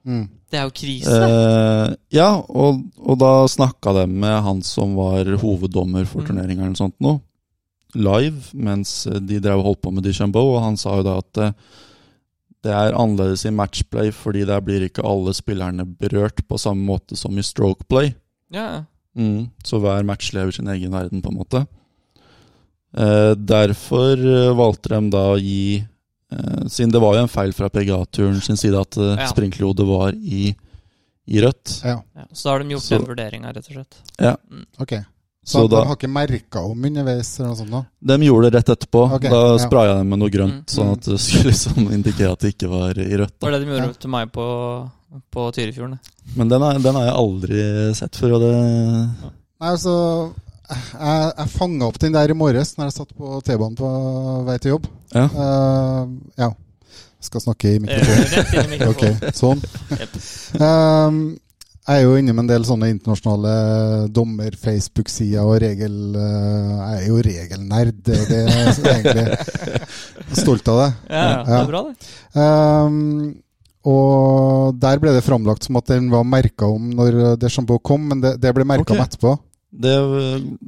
[0.06, 0.28] Mm.
[0.51, 1.15] Det er jo krise.
[1.25, 6.28] Eh, ja, og, og da snakka de med han som var hoveddommer for Mm.
[6.30, 7.19] turneringa eller noe sånt noe,
[7.95, 11.38] live, mens de drev og holdt på med Duchambeau, og han sa jo da at
[11.41, 11.51] eh,
[12.65, 17.15] det er annerledes i matchplay fordi der blir ikke alle spillerne berørt på samme måte
[17.17, 18.13] som i strokeplay.
[18.54, 18.84] ja.
[19.15, 21.65] Mm, så hver match lever sin egen verden, på en måte.
[22.97, 25.80] Eh, derfor eh, valgte de da å gi
[26.32, 29.28] eh, Siden det var jo en feil fra PGA-turen sin side at eh, Ja.
[29.34, 30.54] sprinklerhodet var i,
[31.28, 31.82] i rødt.
[31.84, 32.25] Ja, ja.
[32.32, 33.99] Så da har de gjort Så- den vurderinga, rett og slett.
[34.19, 34.36] Ja,
[34.80, 34.95] ok.
[35.45, 37.71] Så, Så de da, har ikke merka om underveis eller noe sånt?
[37.75, 38.15] da?
[38.17, 39.01] de gjorde det rett etterpå.
[39.19, 39.58] Okay, da ja.
[39.62, 40.73] spraya de med noe grønt, Mm.
[40.73, 43.36] sånn at det skulle liksom indikere at det ikke var i rødt.
[43.39, 43.60] Det var Da.
[43.60, 43.99] det de gjorde Ja.
[44.01, 44.47] til meg på,
[45.34, 45.99] på Tyrifjorden.
[46.36, 47.63] Men den, er, den har jeg aldri
[47.97, 48.36] sett før.
[48.38, 48.51] Og det,
[49.62, 49.95] Nei, altså
[50.65, 53.89] Jeg, jeg fanga opp den der i morges når jeg satt på T-banen på
[54.47, 54.88] vei til jobb.
[55.13, 55.28] ja.
[55.32, 56.51] Uh, ja.
[57.25, 58.28] Jeg skal snakke i Eh, mikrofonen.
[58.36, 59.62] Rett Ok, sånn.
[60.62, 61.19] Um,
[61.86, 63.54] jeg er jo inne med en del sånne internasjonale
[64.13, 65.95] dommer-Facebook-sider og regel...
[66.17, 70.88] eh, jeg er jo regelnerd, det, det er jeg egentlig stolt av det.
[71.10, 72.13] Ja, ja, det er bra, det.
[72.34, 73.36] Um,
[73.86, 78.21] og der ble det framlagt som at den var merka om når Deschambault kom, men
[78.24, 78.98] det, det ble merka okay.
[78.98, 79.36] om etterpå.
[79.76, 79.91] Det,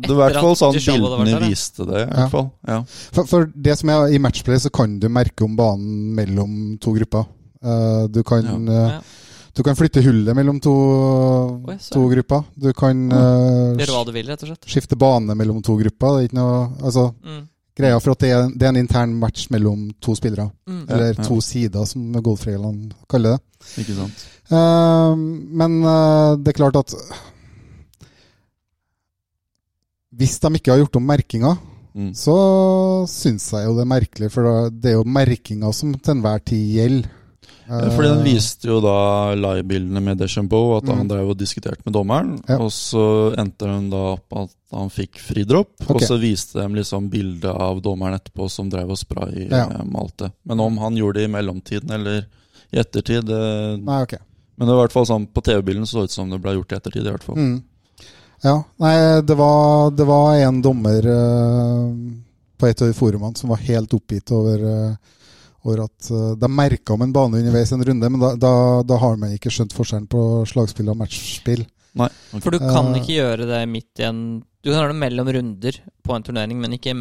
[0.04, 2.02] det var i hvert fall sånn bildene der, viste det.
[2.02, 2.26] i Ja.
[2.26, 2.80] hvert fall ja.
[3.16, 6.92] For, for det som er i matchplay, så kan du merke om banen mellom to
[6.98, 7.24] grupper.
[7.64, 9.00] Uh, du kan uh, Ja.
[9.58, 10.72] Du kan flytte hullet mellom to,
[11.66, 12.44] Oi, to grupper.
[12.54, 14.68] Du kan uh, Gjøre hva du vil, rett og slett.
[14.70, 16.20] skifte bane mellom to grupper.
[16.20, 17.40] Det er ikke noe Altså, Mm.
[17.78, 20.50] Greia for at det er, det er en intern match mellom to spillere.
[20.68, 20.84] Mm.
[20.90, 21.24] Eller ja.
[21.24, 23.44] to sider, som golfreglene kaller det.
[23.84, 24.28] Ikke sant?
[24.52, 25.14] Uh,
[25.62, 26.94] men uh, det er klart at
[30.18, 31.52] Hvis de ikke har gjort om merkinga,
[31.98, 32.12] Mm.
[32.14, 32.34] så
[33.10, 36.76] syns jeg jo det er merkelig, for det er jo merkinga som til enhver tid
[36.76, 37.08] gjelder.
[37.68, 40.98] Ja, Fordi den Eh, viste jo da live-bildene med Deschambeau, at Mm.
[40.98, 42.42] han drev og diskuterte med dommeren.
[42.48, 42.58] Ja.
[42.60, 45.74] Og så endte den da opp at han fikk fridropp.
[45.90, 49.52] Og så viste de liksom bildet av dommeren etterpå som drev og spraymalte.
[49.52, 49.68] Ja.
[49.70, 50.32] eh, malte.
[50.46, 52.26] Men om han gjorde det i mellomtiden eller
[52.72, 54.20] i ettertid det, Nei, okay.
[54.58, 56.56] Men det var i hvert fall sånn på TV-bilden så det ut som det ble
[56.56, 57.06] gjort i ettertid.
[57.06, 57.64] i hvert fall Mm.
[58.44, 58.64] Ja.
[58.80, 61.94] Nei, det var, det var en dommer uh,
[62.58, 64.96] på et av de forumene som var helt oppgitt over, eh,
[65.66, 68.52] over at eh, de merka om en bane underveis en runde, men da, da,
[68.88, 71.66] da har man ikke skjønt forskjellen på slagspill og matchspill.
[71.98, 72.44] Nei, okay.
[72.44, 73.00] For du kan Eh.
[73.02, 74.22] ikke gjøre det midt i en
[74.64, 76.94] Du kan gjøre det mellom runder på en turnering, men ikke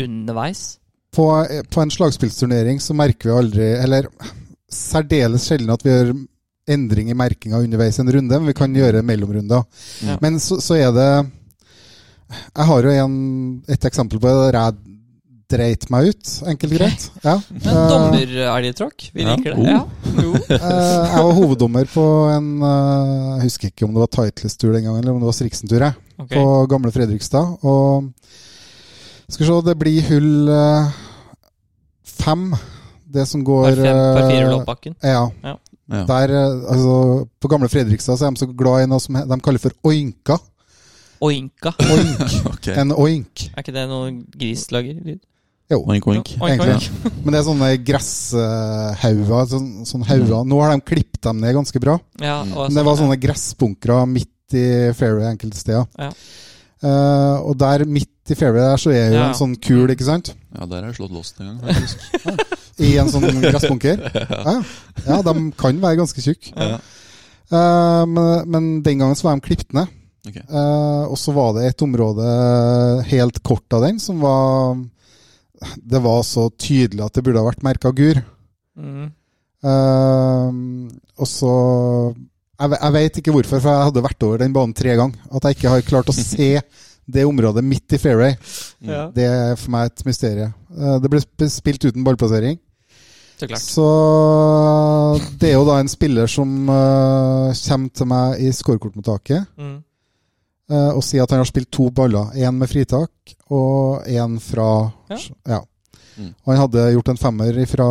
[0.00, 0.78] underveis.
[1.12, 1.24] På,
[1.70, 4.06] på en slagspillsturnering så merker vi aldri, eller
[4.70, 6.12] særdeles sjelden at vi gjør
[6.70, 9.64] endring i merkinga underveis en runde, men vi kan gjøre mellomrunder.
[10.06, 10.16] Ja.
[10.22, 11.08] Men så, så er det
[12.30, 13.16] Jeg har jo en,
[13.68, 14.52] et eksempel på det
[15.50, 17.04] dreit meg ut, enkelt og greit.
[17.24, 17.34] Ja.
[17.50, 19.34] Men Eh, dommerelgtråkk, vi Ja.
[19.36, 19.58] liker det.
[19.58, 19.66] Oh.
[19.66, 19.86] Ja.
[20.22, 20.34] Jo.
[20.34, 24.84] eh, jeg var hoveddommer på en eh, Jeg husker ikke om det var Titles-tur den
[24.84, 25.94] gangen, eller om det var Striksen-tur, jeg.
[26.20, 26.28] Ok.
[26.34, 27.58] På gamle Fredrikstad.
[27.64, 28.12] Og
[29.28, 30.50] skal vi se, det blir hull
[32.04, 32.54] fem.
[33.10, 34.94] Det som går Par fem, par fire.
[35.02, 35.24] Ja.
[35.42, 35.56] ja.
[36.06, 36.34] Der,
[36.70, 39.74] altså, på gamle Fredrikstad så er de så glad i noe som de kaller for
[39.82, 40.36] oinka.
[41.20, 41.72] Oinka.
[41.90, 42.20] Oink.
[42.54, 42.76] okay.
[42.80, 43.48] En oink.
[43.50, 45.00] Er ikke det noe gris lager?
[45.04, 45.18] lyd?
[45.70, 45.78] Jo.
[45.86, 46.32] Oink, oink.
[46.42, 46.86] Oink, oink.
[47.22, 49.48] Men det er sånne gresshauger.
[49.52, 50.44] Sånn, sånn hauger.
[50.48, 51.98] Nå har de klippet dem ned ganske bra.
[52.20, 54.64] Ja, Men det var sånn, sånne gressbunkere midt i
[54.98, 55.86] fairway enkelte steder.
[55.98, 56.10] Ja.
[56.80, 59.26] Uh, og der midt i fairway der så er jo Ja.
[59.28, 60.32] en sånn kul, ikke sant?
[60.56, 61.98] Ja, der har jeg slått lost en gang, faktisk.
[62.86, 64.00] I en sånn gressbunker.
[64.30, 64.54] Ja.
[65.06, 66.54] ja, de kan være ganske tjukke.
[66.56, 66.78] Ja.
[67.50, 69.90] Eh, men, men den gangen så var de klippet ned.
[70.26, 70.42] Okay.
[70.42, 72.24] Eh, og så var det et område
[73.08, 74.76] helt kort av den som var
[75.76, 78.20] Det var så tydelig at det burde ha vært merka gur.
[78.80, 79.10] Mm.
[79.60, 80.88] Uh,
[81.20, 81.50] og så
[82.60, 85.20] jeg, jeg vet ikke hvorfor, for jeg hadde vært over den banen tre ganger.
[85.32, 86.52] At jeg ikke har klart å se
[87.14, 88.36] det området midt i fairway,
[88.84, 89.12] mm.
[89.16, 90.52] det er for meg et mysterium.
[90.72, 92.60] Uh, det ble spilt uten ballplassering.
[93.40, 93.60] så.
[93.64, 93.86] Så
[95.40, 99.48] det er jo da en spiller som uh, kommer til meg i scorekortmottaket.
[99.56, 99.78] Mm.
[100.70, 102.30] Eh, og si at han har spilt to baller.
[102.38, 103.10] Én med fritak
[103.50, 105.18] og én fra Ja.
[105.48, 105.60] ja.
[106.20, 106.34] Mm.
[106.44, 107.84] Og han hadde gjort en femmer fra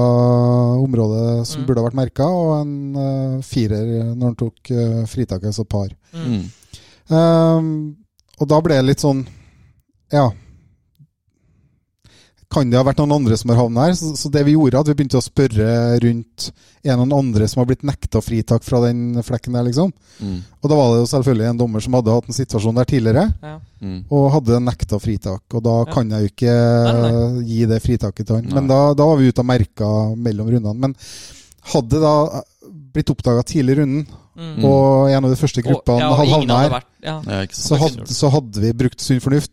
[0.83, 1.65] området som Mm.
[1.67, 5.89] burde ha vært merka, og en uh, firer når han tok uh, fritaket, altså par.
[6.13, 6.43] Mm.
[7.09, 7.95] Ehm,
[8.39, 9.25] og da ble det litt sånn
[10.11, 10.29] Ja.
[12.49, 13.91] Kan det ha vært noen andre som har havnet her?
[13.99, 16.47] Så, så det vi gjorde, at vi begynte å spørre rundt
[16.81, 19.91] er det noen andre som har blitt nekta fritak fra den flekken der, liksom.
[20.17, 20.39] Mm.
[20.63, 23.25] Og da var det jo selvfølgelig en dommer som hadde hatt en situasjon der tidligere,
[23.43, 23.59] Ja.
[23.85, 23.99] Mm.
[24.09, 25.43] og hadde nekta fritak.
[25.53, 25.93] Og da Ja.
[25.93, 26.55] kan jeg jo ikke
[26.89, 28.45] Nei, gi det fritaket til han.
[28.49, 28.53] Nei.
[28.57, 30.79] Men da, da var vi ute og merka mellom rundene.
[30.79, 30.95] Men
[31.75, 32.15] hadde da
[32.95, 34.07] blitt oppdaga tidlig i runden,
[34.39, 34.63] Mm.
[34.63, 37.15] og en av de første gruppene ja, hadde havna her, vært, ja.
[37.27, 39.51] Ja, så hadde, så hadde vi brukt sunn fornuft,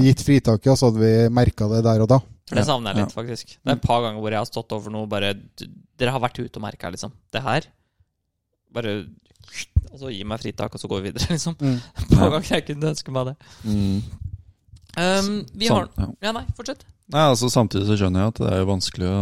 [0.00, 2.18] gitt fritaket, og så hadde vi merka det der og da.
[2.48, 3.52] For det Ja, savner jeg litt, faktisk.
[3.62, 6.40] Det er et par ganger hvor jeg har stått over noe bare Dere har vært
[6.42, 7.12] ute og merka, liksom.
[7.32, 7.68] Det her
[8.74, 8.94] Bare
[9.92, 11.54] Og så gi meg fritak, og så går vi videre, liksom.
[11.60, 11.78] Mm.
[12.16, 13.34] par gang jeg kunne ønske meg det.
[13.68, 14.02] Mm.
[14.92, 16.08] Um, vi har ja.
[16.26, 16.82] Ja, nei, fortsett.
[17.12, 19.20] Nei, altså Samtidig så skjønner jeg at det er jo vanskelig å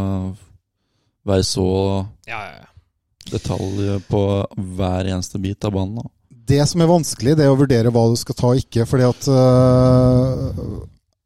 [1.31, 1.67] være så
[2.27, 2.69] Ja, ja, ja.
[3.31, 4.23] detalj på
[4.79, 6.01] hver eneste bit av banen.
[6.01, 6.09] Da.
[6.51, 8.87] Det som er vanskelig, det er å vurdere hva du skal ta og ikke.
[8.91, 10.63] fordi at øh,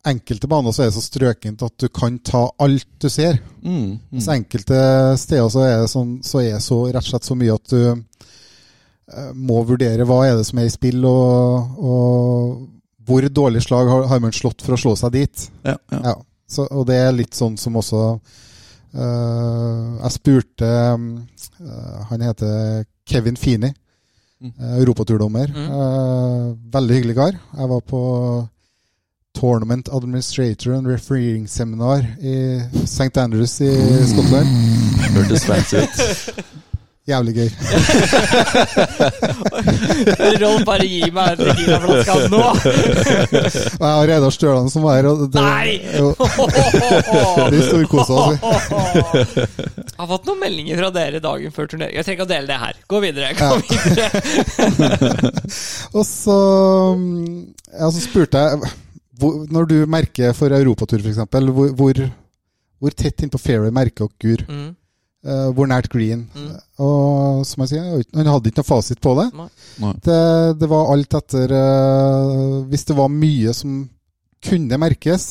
[0.06, 3.38] enkelte baner så er det så strøkent at du kan ta alt du ser.
[3.62, 3.98] Mm.
[4.10, 4.20] mm.
[4.20, 4.78] Så enkelte
[5.20, 7.80] steder så er det sånn, så er så rett og slett så mye at du
[7.94, 13.88] øh, må vurdere hva er det som er i spill, og, og hvor dårlig slag
[13.90, 15.46] har, har man slått for å slå seg dit.
[15.64, 16.00] Ja, ja.
[16.10, 16.16] Ja,
[16.48, 18.02] så, og det er litt sånn som også
[18.94, 23.72] øh, Jeg spurte øh, Han heter Kevin Feeney,
[24.44, 24.50] Mm.
[24.60, 25.46] øh, europaturdommer.
[25.46, 25.68] Mm.
[25.72, 27.36] Øh, veldig hyggelig kar.
[27.56, 28.00] Jeg var på
[29.34, 33.16] Tournament Administrator and Refereeing Seminar i St.
[33.18, 33.72] Andrews i
[34.06, 34.46] Skottland.
[35.16, 35.98] Hørtes fancy ut.
[37.04, 37.50] Jævlig gøy.
[40.40, 42.40] Rolf, bare gi meg en tequila-flaske nå!
[43.34, 45.08] Jeg har Reidar Stølan som var her.
[45.10, 45.84] Og det, Nei!
[45.98, 46.14] Jo,
[47.52, 48.40] vi storkosa oss.
[48.40, 48.48] Jeg
[50.00, 51.92] har fått noen meldinger fra dere dagen før turnering.
[51.98, 52.72] Jeg trenger ikke å dele det her.
[52.88, 53.28] Gå videre.
[53.36, 53.52] Gå Ja.
[53.60, 54.08] videre.
[55.92, 56.38] Og så,
[56.96, 58.56] mm, ja, så spurte jeg
[59.20, 62.00] hvor, Når du merker for europatur, f.eks., hvor, hvor,
[62.82, 64.70] hvor tett innpå fairway merker dere Mm.
[65.26, 66.26] uh, hvor nært green?
[66.34, 66.50] Mm.
[66.84, 69.28] Og som jeg sier, han hadde ikke noe fasit på det.
[69.38, 69.92] Nei.
[70.04, 70.18] Det,
[70.60, 73.82] det var alt etter uh, Hvis det var mye som
[74.44, 75.30] kunne merkes,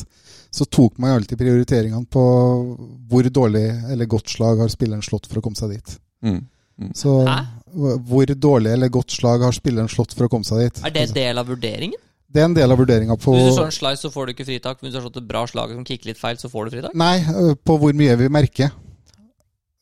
[0.54, 2.24] så tok man alltid prioriteringene på
[3.10, 5.94] hvor dårlig eller godt slag har spilleren slått for å komme seg dit.
[6.26, 6.40] Mm.
[6.94, 7.38] Så Hæ?
[7.74, 10.80] hvor dårlig eller godt slag har spilleren slått for å komme seg dit.
[10.86, 12.00] Er det en del av vurderingen?
[12.34, 14.32] Det er en del av vurderinga på Hvis du slår en slice, så får du
[14.34, 14.80] ikke fritak.
[14.82, 16.96] Hvis du har slått et bra slag som kicker litt feil, så får du fritak?
[16.98, 17.18] Nei,
[17.62, 18.72] på hvor mye vi merker.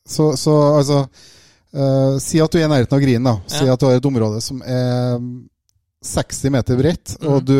[0.04, 3.24] Så, så altså uh, Si at du er i nærheten av grinen.
[3.30, 3.72] da Si Ja.
[3.72, 5.32] at du har et område som er mm,
[6.04, 7.28] 60 meter bredt, mm.
[7.30, 7.58] og du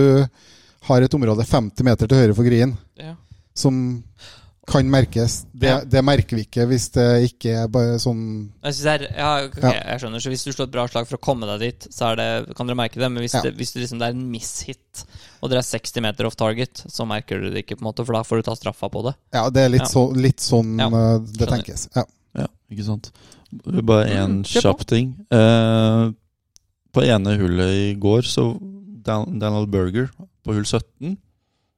[0.88, 3.14] har et område 50 meter til høyre for grinen Ja.
[3.55, 4.02] som
[4.66, 5.44] kan merkes.
[5.53, 5.81] Det, Ja.
[5.85, 9.72] det merker vi ikke hvis det ikke er bare sånn Jeg, er, ja, okay, Ja.
[9.90, 10.20] jeg skjønner.
[10.22, 12.55] Så hvis du slår et bra slag for å komme deg dit, så er det,
[12.57, 13.11] kan dere merke det.
[13.11, 13.42] Men hvis, Ja.
[13.42, 15.05] det, hvis det, liksom, det er en miss-hit,
[15.42, 18.07] og dere er 60 meter off target, så merker du det ikke, på en måte,
[18.07, 19.14] for da får du ta straffa på det.
[19.35, 19.87] Ja, det er litt, Ja.
[19.87, 21.88] så, litt sånn Ja, øh, det tenkes.
[21.96, 22.05] Ja.
[22.35, 23.11] Ja, ikke sant.
[23.85, 25.27] Bare én Mm, kjapp ting.
[25.31, 26.12] Uh,
[26.94, 28.57] på ene hullet i går så
[29.03, 30.09] Dan Daniel Berger
[30.44, 31.18] på hull 17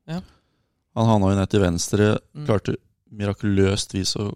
[0.07, 0.21] Ja.
[0.95, 2.11] Han havna jo ned til venstre.
[2.35, 2.45] Mm.
[2.49, 2.77] Klarte
[3.15, 4.29] mirakuløst vis å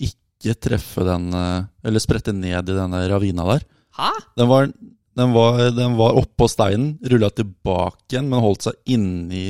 [0.00, 3.66] ikke treffe den eh, Eller sprette ned i denne ravina der.
[3.98, 4.10] Hæ?
[4.40, 4.70] Den var,
[5.20, 9.44] den var, den var oppå steinen, rulla tilbake igjen, men holdt seg inni,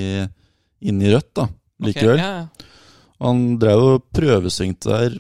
[0.81, 1.47] inni rødt, da.
[1.81, 2.19] Likevel.
[2.19, 2.71] Okay, ja, ja.
[3.21, 5.19] Han drev og prøvesvingte der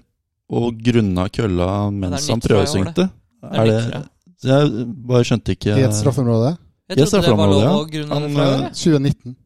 [0.50, 2.48] og grunna kølla mens han det.
[2.48, 3.06] prøvesvingte.
[3.44, 4.00] Er Er det,
[4.42, 6.56] jeg bare skjønte ikke I et straffeområde.
[6.90, 8.64] Jeg trodde det var lov å grunne det fra i år.
[8.64, 9.36] eh, 2019.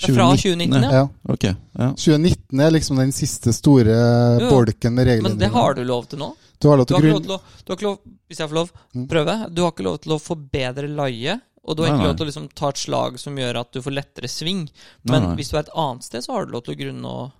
[0.00, 0.90] Fra 2019, ja.
[0.92, 1.08] Ja.
[1.28, 1.90] Okay, ja.
[1.94, 3.94] 2019 er liksom den siste store
[4.40, 5.28] Jo, bolken med reglene.
[5.28, 6.34] Men det har du lov til nå.
[6.58, 7.28] Du har lov Du til har å ikke lov grunn...
[7.28, 9.06] til å, du har ikke lov, hvis jeg får lov, Mm.
[9.08, 9.36] prøve.
[9.54, 11.40] Du har ikke lov til å forbedre laie.
[11.64, 13.70] Og du har Nei, ikke lov til å liksom ta et slag som gjør at
[13.72, 14.64] du får lettere sving.
[15.04, 15.36] Men nei.
[15.36, 17.30] hvis du er et annet sted, så har du lov til å grunne og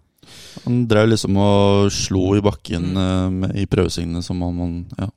[0.64, 3.32] Han drev liksom og slo i bakken Mm.
[3.40, 5.08] med, i prøvesvingene som om han Ja.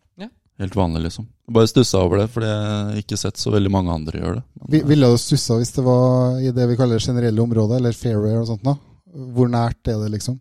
[0.60, 1.28] Helt vanlig, liksom.
[1.52, 4.44] Bare stussa over det, for jeg har ikke sett så veldig mange andre gjøre det.
[4.72, 8.38] Vi- Ville du stussa hvis det var i det vi kaller generelle området, eller fairway
[8.40, 8.64] og sånt?
[8.64, 8.76] da?
[9.16, 10.40] Hvor nært er det, liksom?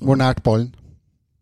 [0.00, 0.72] Hvor nært ballen?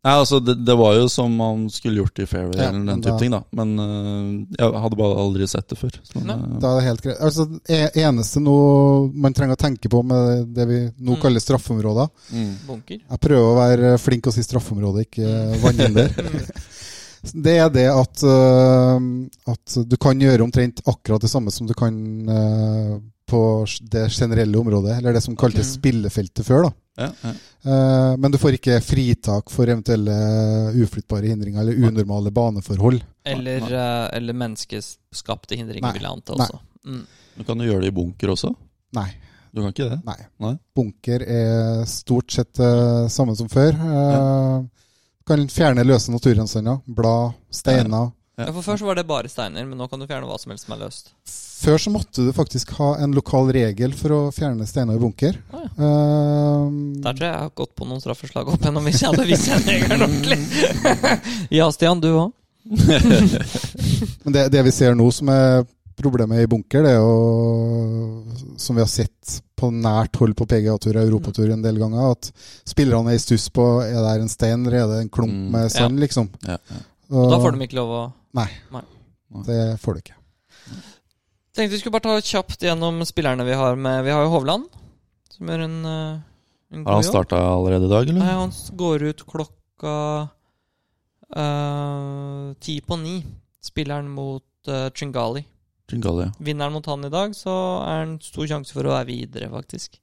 [0.03, 3.03] Nei, altså, det, det var jo som man skulle gjort i fairway Ja, eller den
[3.05, 3.43] type da- ting, da.
[3.53, 5.91] Men uh, jeg hadde bare aldri sett det før.
[6.03, 7.21] Så, eh, Da er det helt greit.
[7.21, 11.21] Altså, Det eneste noe man trenger å tenke på med det vi nå Mm.
[11.21, 12.55] kaller straffeområder mm.
[12.67, 12.99] bunker.
[13.11, 16.09] Jeg prøver å være flink og si straffeområde, ikke vannhinder.
[17.21, 19.09] Det er det at, øh,
[19.53, 21.97] at du kan gjøre omtrent akkurat det samme som du kan
[22.29, 22.95] øh,
[23.31, 23.43] på
[23.93, 25.79] det generelle området, eller det som kaltes okay.
[25.79, 26.69] spillefeltet før.
[26.69, 26.73] da.
[27.01, 27.33] Ja, ja.
[27.63, 30.17] Eh, men du får ikke fritak for eventuelle
[30.83, 33.01] uflyttbare hindringer eller unormale baneforhold.
[33.25, 35.95] Eller, eh, eller menneskeskapte hindringer, Nei.
[35.97, 36.49] vil jeg anta Nei.
[36.49, 36.61] også.
[36.87, 37.07] Mm.
[37.37, 38.53] Men Kan du gjøre det i bunker også?
[38.97, 39.11] Nei.
[39.51, 40.01] Du kan ikke det?
[40.07, 40.19] nei.
[40.45, 40.53] Nei.
[40.79, 43.75] Bunker er stort sett det samme som før.
[43.75, 44.59] Eh,
[45.31, 48.09] Kan fjerne løse naturgjenstander, blad, steiner.
[48.11, 48.17] Ja.
[48.41, 50.51] Ja, for Før så var det bare steiner, men nå kan du fjerne hva som
[50.51, 51.13] helst som er løst.
[51.61, 55.37] Før så måtte du faktisk ha en lokal regel for å fjerne steiner i bunker.
[55.53, 55.73] Ah, ja.
[55.77, 56.71] uh,
[57.05, 59.51] Der tror jeg jeg har gått på noen straffeslag opp gjennom hvis jeg hadde visst
[59.51, 60.39] den regelen ordentlig.
[61.61, 62.33] ja, Stian, du òg?
[64.25, 65.63] Men det, det vi ser nå som er
[66.03, 68.25] problemet i bunker, det er jo,
[68.61, 72.31] som vi har sett på nært hold på PGA-tur og Europatur en del ganger, at
[72.69, 75.51] spillerne er i stuss på er det en stein eller er det en klump Mm.
[75.53, 76.31] med sand, liksom.
[76.47, 76.81] Ja, ja.
[77.11, 78.03] Og Da får de ikke lov å
[79.47, 80.17] Det får du ikke.
[81.55, 84.05] Tenkte vi skulle bare ta kjapt gjennom spillerne vi har med.
[84.05, 84.65] Vi har jo Hovland,
[85.31, 86.21] som gjør en, eh,
[86.73, 90.31] en Har han starta allerede i dag, Nei, han går ut klokka
[91.31, 93.25] ti ti på ni.
[93.63, 95.45] Spilleren mot uh, Tringali.
[95.91, 96.33] Tringali, ja.
[96.39, 97.53] Vinner han mot han i dag, så
[97.87, 99.99] er det en stor sjanse for å være videre, faktisk.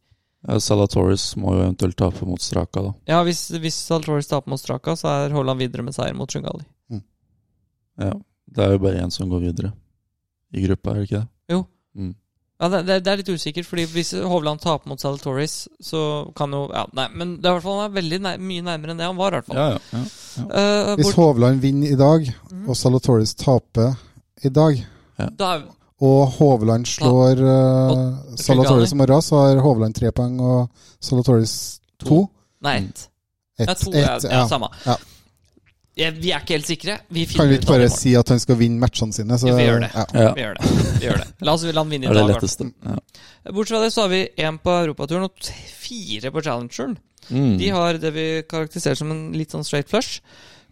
[0.47, 0.59] ja.
[0.61, 2.93] Salatoris må jo eventuelt tape mot Straka, da.
[3.09, 6.63] Ja, hvis, hvis Salatoris taper mot Straka, så er Haaland videre med seier mot Tringali.
[7.97, 8.13] Ja.
[8.47, 9.73] Det er jo bare én som går videre
[10.55, 11.27] i gruppa, er det ikke det?
[11.51, 11.63] Jo.
[11.97, 12.13] Mm.
[12.57, 15.99] Ja, det, det, er litt usikkert, fordi hvis Hovland taper mot Salatoris, så
[16.37, 18.63] kan jo Ja, nei, men det er i hvert fall han er veldig nær, mye
[18.65, 19.59] nærmere enn det han var, i hvert fall.
[19.59, 20.03] Ja, ja.
[20.39, 20.45] ja.
[20.61, 22.63] Eh, Hvis Hovland vinner i dag, Mhm.
[22.69, 23.91] og Salatoris taper
[24.45, 24.79] i dag,
[25.37, 25.67] da er,
[26.01, 30.67] og Hovland slår uh, Og Salatoris i morgen, så har Hovland tre poeng og
[31.01, 31.53] Salatoris
[32.03, 32.27] to.
[32.65, 33.07] Nei, ett.
[33.57, 34.69] Ett, Ja, to, ett, ja, ja, samme.
[34.85, 34.97] Ja.
[35.97, 36.99] Ja, vi er ikke helt sikre.
[37.09, 39.37] Vi Kan vi ikke bare si at han skal vinne matchene sine?
[39.41, 39.89] Så, Ja, vi gjør det.
[39.95, 40.03] Ja.
[40.13, 40.33] ja.
[40.37, 40.73] Vi gjør det.
[40.99, 41.27] Vi gjør det.
[41.47, 42.35] La oss la han vinne i er det dag.
[42.35, 42.67] letteste.
[42.85, 42.99] Ja.
[43.49, 45.49] Bortsett fra det så har vi én på europaturen og
[45.81, 46.93] fire på challengeren.
[47.33, 47.55] Mm.
[47.57, 50.21] De har det vi karakteriserer som en litt sånn straight flush.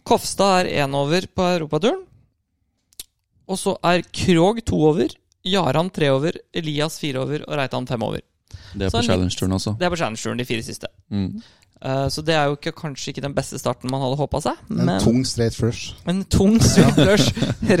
[0.06, 2.04] Kofstad er én over på europaturen.
[3.46, 5.12] Og så er Krog to over,
[5.46, 8.24] Jaran tre over, Elias fire over og Reitan fem over.
[8.74, 9.76] Det er Så på challenge-turen også.
[9.78, 10.90] Det er på challenge-turen, de fire siste.
[11.10, 11.42] Mm.
[11.86, 14.60] Eh, så det er jo ikke, kanskje ikke den beste starten man hadde håpa seg,
[14.72, 15.94] En tung straight flush.
[16.08, 17.30] en tung straight flush,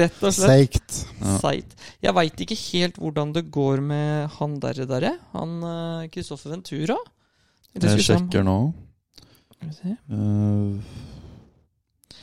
[0.02, 0.50] rett og slett.
[0.52, 0.98] Seigt.
[1.20, 1.36] Ja.
[1.42, 1.76] Seigt.
[2.04, 5.14] Jeg veit ikke helt hvordan det går med han derre derre.
[5.32, 6.98] Han eh, Kristoffer Ventura.
[7.76, 8.58] Det Jeg sjekker nå.
[9.56, 9.96] Skal vi se.
[10.12, 10.76] Uh,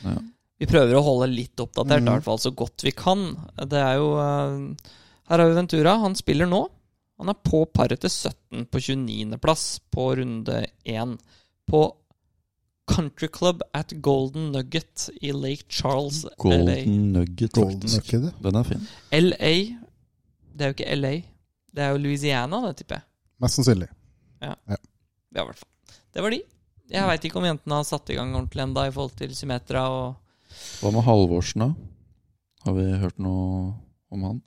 [0.04, 0.16] ja.
[0.64, 2.06] Vi prøver å holde litt oppdatert, mm.
[2.08, 3.26] i hvert fall så godt vi kan.
[3.68, 4.94] Det er jo eh,
[5.28, 5.98] Her har vi Ventura.
[6.00, 6.62] Han spiller nå.
[7.20, 11.18] Han er på paret til 17 på 29.-plass på runde 1.
[11.68, 11.82] På
[12.88, 16.34] Country Club at Golden Nugget i Lake Charles, LA.
[16.38, 17.92] Golden Nugget, Golden.
[17.92, 18.40] Nugget.
[18.48, 18.88] Den er fin.
[19.12, 19.54] LA
[20.54, 21.14] Det er jo ikke LA.
[21.74, 23.08] Det er jo Louisiana, det tipper jeg.
[23.44, 23.92] Mest sannsynlig.
[24.40, 24.82] Ja, ja.
[25.44, 25.70] hvert fall.
[26.14, 26.42] Det var de.
[26.92, 29.88] Jeg veit ikke om jentene har satt i gang ordentlig enda i forhold til Symmetra
[29.92, 30.23] og
[30.80, 31.70] Hva med Halvorsen, da?
[32.64, 33.74] Har vi hørt noe
[34.14, 34.42] om han?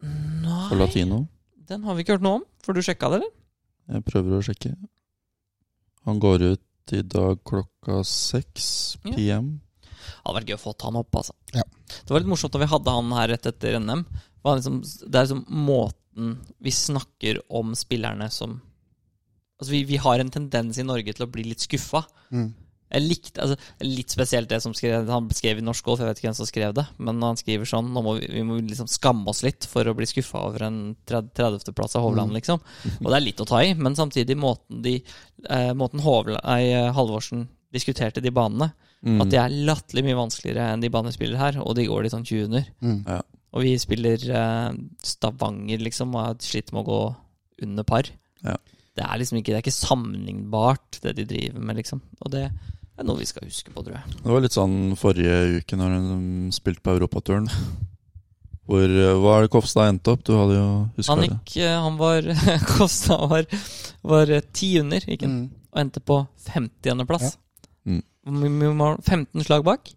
[0.00, 0.08] På
[0.46, 1.26] Nei, latino?
[1.70, 2.44] den har vi ikke hørt noe om.
[2.64, 3.32] Får du sjekka det, eller?
[3.94, 4.72] Jeg prøver å sjekke.
[6.08, 9.12] Han går ut i dag klokka seks Ja.
[9.14, 9.50] PM.
[9.80, 11.32] Det hadde vært gøy å få han opp, altså.
[11.54, 11.62] Ja.
[11.86, 14.02] Det var litt morsomt da vi hadde han her rett etter NM.
[14.42, 18.60] Var liksom, det er liksom måten vi snakker om spillerne som
[19.60, 22.00] Altså, vi, vi har en tendens i Norge til å bli litt skuffa.
[22.32, 22.54] Mm.
[22.90, 26.18] Jeg likte, altså, Litt spesielt det som skrev, han skrev i Norsk Golf, jeg vet
[26.18, 26.86] ikke hvem som skrev det.
[26.98, 29.94] Men han skriver sånn Nå må vi, vi må liksom skamme oss litt for å
[29.94, 32.36] bli skuffa over en 30.-plass av Hovland, Mm.
[32.40, 32.60] liksom.
[33.00, 34.96] Og det er litt å ta i, men samtidig måten de
[35.48, 38.72] eh, Måten Hovland, eh, Halvorsen diskuterte de banene,
[39.06, 39.20] Mm.
[39.22, 42.02] at de er latterlig mye vanskeligere enn de banene vi spiller her, og de går
[42.02, 42.66] litt sånn 20 under.
[42.82, 43.22] Mm.
[43.54, 44.72] Og vi spiller eh,
[45.02, 47.16] Stavanger, liksom, og har slitt med å gå
[47.62, 48.10] under par.
[48.44, 48.56] Ja.
[48.96, 52.00] Det er liksom ikke Det er ikke sammenlignbart, det de driver med, liksom.
[52.20, 52.50] Og det
[53.00, 54.16] er noe vi skal huske på, tror jeg.
[54.20, 57.48] Det var litt sånn forrige uke når de spilte på europaturen.
[58.70, 60.22] Hvor eh, Hva er det Kofstad endte opp?
[60.26, 60.66] Du hadde jo
[60.98, 61.30] huska det.
[61.32, 62.28] gikk eh, Han var
[62.76, 63.48] Kofstad var,
[64.06, 65.48] var eh, ti under, gikk han, Mm.
[65.74, 67.34] og endte på 50.-plass.
[67.88, 68.02] Mm.
[69.02, 69.90] 15 slag bak.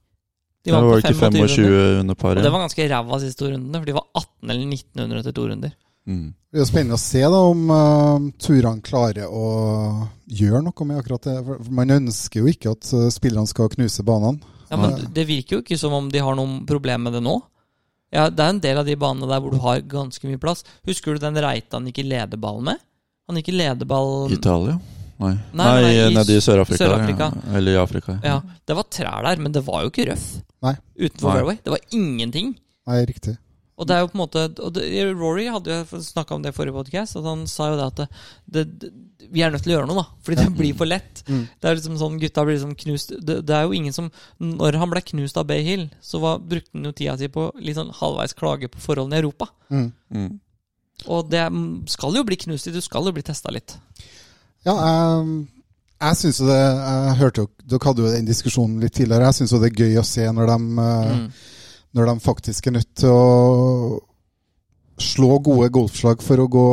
[0.63, 1.99] De vant var det ikke 25 25 under.
[1.99, 5.03] under Og det var ganske ræva siste to rundene, for de var 18 eller 19
[5.03, 5.73] under etter to runder.
[6.09, 6.33] Mm.
[6.53, 9.45] Det er spennende å se da om uh, turene klarer å
[10.29, 11.37] gjøre noe med akkurat det.
[11.47, 14.43] For Man ønsker jo ikke at uh, spillerne skal knuse banene.
[14.69, 17.37] Ja, men det virker jo ikke som om de har noen problem med det nå.
[18.13, 20.63] Ja, Det er en del av de banene der hvor du har ganske mye plass.
[20.85, 22.81] Husker du den Reitan gikk i lederball med?
[23.29, 24.77] Han gikk i lederball Italia?
[25.21, 26.81] Nei, Nei, nei, nei, i nede i Sør-Afrika.
[26.81, 27.29] Sør-Afrika.
[27.31, 27.57] Ja.
[27.57, 28.17] Eller i Afrika.
[28.25, 30.25] Ja, Det var trær der, men det var jo ikke røff
[30.65, 30.73] Nei.
[30.99, 31.59] utenfor Norway.
[31.63, 32.55] Det var ingenting.
[32.89, 33.37] Nei, riktig.
[33.73, 34.83] Og det er jo på en måte og det,
[35.17, 38.01] Rory hadde jo snakka om det i forrige podcast, at han sa jo det at
[38.45, 38.91] det, det,
[39.33, 40.21] vi er nødt til å gjøre noe, da.
[40.21, 41.23] Fordi det blir for lett.
[41.25, 41.47] Mm.
[41.57, 44.77] Det er liksom sånn, Gutta blir liksom knust det, det er jo ingen som Når
[44.77, 47.79] han ble knust av Bay Hill, så var, brukte han jo tida si på litt
[47.79, 49.49] sånn halvveis klage på forholdene i Europa.
[49.73, 49.89] Mm.
[50.13, 50.29] Mm.
[51.09, 51.47] Og det
[51.91, 53.73] skal jo bli knust i, du skal jo bli testa litt.
[54.67, 55.47] Ja, jeg,
[56.03, 59.31] jeg syns jo det Jeg hørte jo Dere hadde jo den diskusjonen litt tidligere.
[59.31, 61.25] Jeg syns jo det er gøy å se når de, eh, Mm.
[61.93, 63.99] Når de faktisk er nødt til å
[65.03, 66.63] slå gode golfslag for å, gå,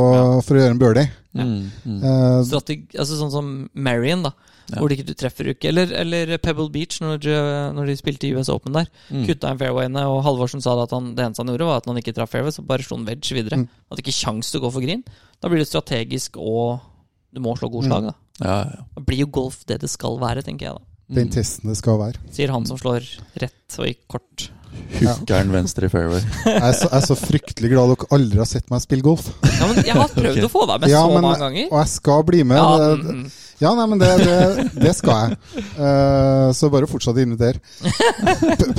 [0.44, 1.06] for å gjøre en birdie.
[1.32, 1.44] Ja.
[1.46, 1.70] Mm.
[1.86, 2.00] Mm.
[2.02, 2.56] Uh,
[3.00, 4.32] altså sånn som Marion, da.
[4.70, 4.76] Ja.
[4.78, 5.70] Hvor de ikke du treffer ikke.
[5.72, 8.86] Eller, eller Pebble Beach, når, de- når de spilte i US Open der.
[9.10, 9.24] Mm.
[9.26, 11.98] Kutta inn fairwayene, og Halvorsen sa at han, det eneste han gjorde, var at han
[11.98, 13.58] ikke traff fairway, så bare slo han wedge videre.
[13.64, 13.66] Mm.
[13.90, 15.02] Hadde ikke kjangs til å gå for green.
[15.42, 16.84] Da blir det strategisk, og
[17.34, 17.90] du må slå gode Mm.
[17.90, 18.12] slag.
[18.12, 18.14] Da
[18.46, 18.84] Ja, ja.
[18.94, 20.84] Da blir jo golf det det skal være, tenker jeg da.
[21.18, 22.22] den testen det skal være.
[22.30, 23.02] Sier han som slår
[23.42, 24.50] rett og ikke kort.
[25.00, 26.20] Hookeren venstre i fairway.
[26.46, 29.28] Jeg er, så, jeg er så fryktelig glad dere aldri har sett meg spille golf.
[29.46, 30.46] Ja, men Jeg har prøvd okay.
[30.48, 31.68] å få deg med Ja, så men- mange ganger.
[31.70, 32.58] Og jeg skal bli med.
[32.58, 33.24] Ja, det, mm,
[33.60, 34.36] Ja, nei, men det, det,
[34.80, 35.38] det skal jeg.
[35.76, 37.60] Uh, så bare fortsatt invitere.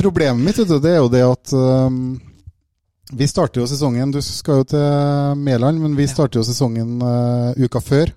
[0.01, 1.99] Problemet mitt vet du, det er jo det at um,
[3.11, 6.13] vi starter jo sesongen Du skal jo til Mæland, men vi Ja.
[6.15, 8.13] starter jo sesongen uh, uka før.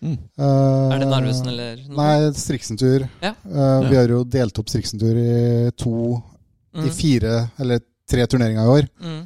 [0.00, 0.14] Mm.
[0.40, 1.96] Uh, er det Narvesen eller noe?
[1.98, 3.02] Nei, Striksentur.
[3.20, 3.34] Ja.
[3.44, 5.92] Uh, Vi har jo delt opp Striksentur i to
[6.74, 8.88] Mm, I fire eller tre turneringer i år.
[9.00, 9.22] mm,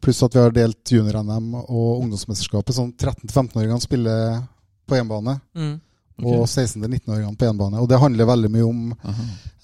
[0.00, 2.74] Pluss at vi har delt junior-NM og ungdomsmesterskapet.
[2.74, 4.40] Sånn 13-15-åringene spiller
[4.88, 5.40] på hjemmebane.
[5.58, 5.76] Mm.
[6.18, 6.34] Okay.
[6.34, 7.78] og 16-19-åringene på hjemmebane.
[7.82, 8.80] Og det handler veldig mye om.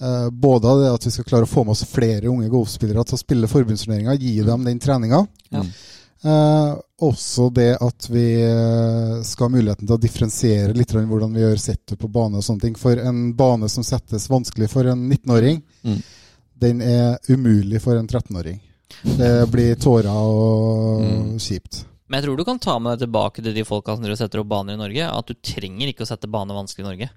[0.01, 3.17] Eh, både det at vi skal klare å få med oss flere unge golfspillere til
[3.19, 5.25] å spille forbundsturneringer, gi dem den treninga.
[5.51, 5.63] Ja.
[5.65, 5.73] Mm.
[6.25, 6.75] Eh,
[7.05, 11.43] også det at vi eh, skal ha muligheten til å differensiere litt grann hvordan vi
[11.43, 12.77] gjør setup på bane og sånne ting.
[12.81, 15.99] For en bane som settes vanskelig for en 19-åring, Mm.
[16.61, 18.61] Den er umulig for en 13-åring.
[19.05, 21.37] Det blir tårer og Mm.
[21.39, 21.85] kjipt.
[22.09, 24.49] Men jeg tror du kan ta med deg tilbake til de folka som setter opp
[24.49, 27.11] baner i Norge, at du trenger ikke å sette bane vanskelig i Norge.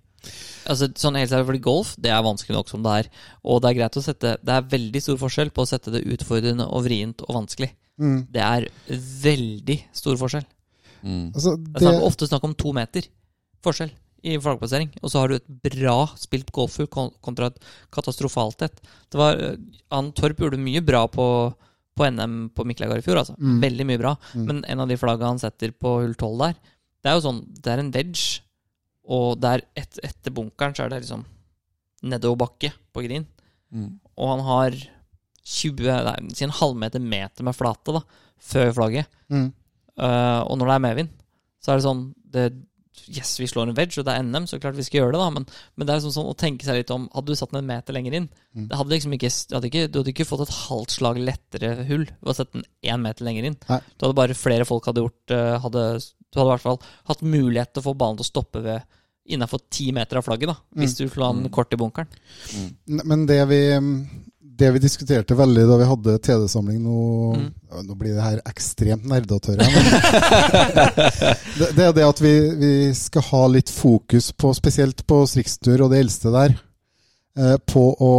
[0.68, 3.10] Altså, sånn helt særlig fordi Golf det er vanskelig nok som det er.
[3.46, 6.04] Og det er greit å sette Det er veldig stor forskjell på å sette det
[6.04, 7.70] utfordrende og vrient og vanskelig.
[8.00, 8.28] Mm.
[8.32, 8.68] Det er
[9.24, 10.46] veldig stor forskjell.
[11.04, 11.32] Mm.
[11.34, 13.06] Altså, Det det, er ofte snakk om to meter
[13.64, 13.92] forskjell
[14.26, 14.92] i flaggplassering.
[15.02, 17.60] Og så har du et bra spilt golfhull kontra et
[17.94, 18.82] katastrofalt et.
[19.12, 19.58] Det var, eh,
[19.92, 21.28] Han Torp gjorde mye bra på,
[21.96, 23.38] på NM på Miklagard i fjor, altså.
[23.38, 23.62] Mm.
[23.62, 24.16] Veldig mye bra.
[24.34, 24.46] Mm.
[24.46, 26.60] Men en av de flagga han setter på hull 12 der,
[27.04, 28.42] det er jo sånn Det er en wedge,
[29.08, 31.24] og der et, etter bunkeren så er det liksom
[32.04, 33.26] nedoverbakke på green.
[33.72, 34.00] Mm.
[34.18, 34.76] Og han har
[35.48, 38.04] 20, nei, si en halvmeter meter med flate da,
[38.38, 39.08] før flagget.
[39.32, 39.48] mm.
[39.98, 41.14] Eh, og når det er medvind,
[41.58, 42.02] så er det sånn
[42.34, 42.44] det,
[43.08, 45.20] Yes, vi slår en wedge, og det er NM, så klart vi skal gjøre det,
[45.22, 45.30] da.
[45.32, 45.46] Men,
[45.78, 47.70] men det er sånn, sånn å tenke seg litt om Hadde du satt den en
[47.70, 48.70] meter lenger inn Mm.
[48.72, 52.06] det hadde liksom ikke, hadde ikke, Du hadde ikke fått et halvt slag lettere hull
[52.10, 53.58] ved å sette den én meter lenger inn.
[53.70, 53.80] Nei.
[54.00, 56.80] Du hadde bare flere folk hadde gjort eh, hadde, Du hadde i hvert fall
[57.12, 58.82] hatt mulighet til å få ballen til å stoppe ved
[59.30, 60.56] innafor ti meter av flagget, da.
[60.80, 61.52] Hvis du slo den Mm.
[61.52, 62.08] kort i bunkeren.
[62.56, 63.02] Mm.
[63.06, 63.62] Men det vi,
[64.58, 67.02] det vi diskuterte veldig da vi hadde TD-samling nå
[67.38, 67.50] Mm.
[67.70, 69.56] ja, Nå blir det her ekstremt nerdete,
[71.60, 75.84] det, det er det at vi, vi skal ha litt fokus på, spesielt på strikstur
[75.86, 76.56] og det eldste der,
[77.38, 78.12] eh, på å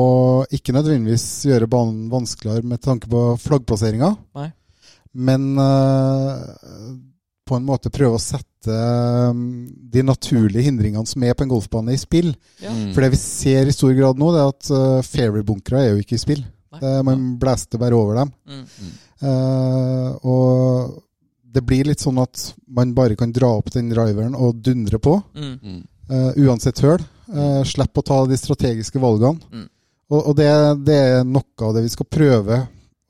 [0.55, 4.13] ikke nødvendigvis gjøre banen vanskeligere med tanke på flaggplasseringa,
[5.19, 6.37] men eh,
[7.49, 9.33] på en måte prøve å sette eh,
[9.95, 12.33] de naturlige hindringene som er på en golfbane, i spill.
[12.63, 12.73] Ja.
[12.75, 12.93] Mm.
[12.95, 16.01] For det vi ser i stor grad nå, det er at uh, fairway-bunkere er jo
[16.03, 16.43] ikke i spill.
[16.79, 18.33] Det, man blæster bare over dem.
[18.51, 18.65] Mm.
[19.23, 20.99] Uh, og
[21.49, 22.43] det blir litt sånn at
[22.77, 25.55] man bare kan dra opp den driveren og dundre på, Mm.
[25.63, 25.81] Mm.
[26.11, 27.01] eh, uansett høl.
[27.29, 29.41] Uh, Slipp å ta de strategiske valgene.
[29.53, 29.65] Mm.
[30.11, 30.49] Og, og det,
[30.87, 32.61] det er noe av det vi skal prøve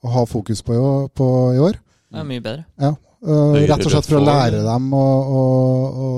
[0.03, 0.79] å ha fokus på.
[1.15, 1.77] På i år.
[2.09, 2.65] Det er mye bedre.
[2.81, 2.95] Eh,
[3.25, 5.07] Høyere rett og slett for å lære dem å,
[5.39, 5.43] å,
[5.99, 6.09] å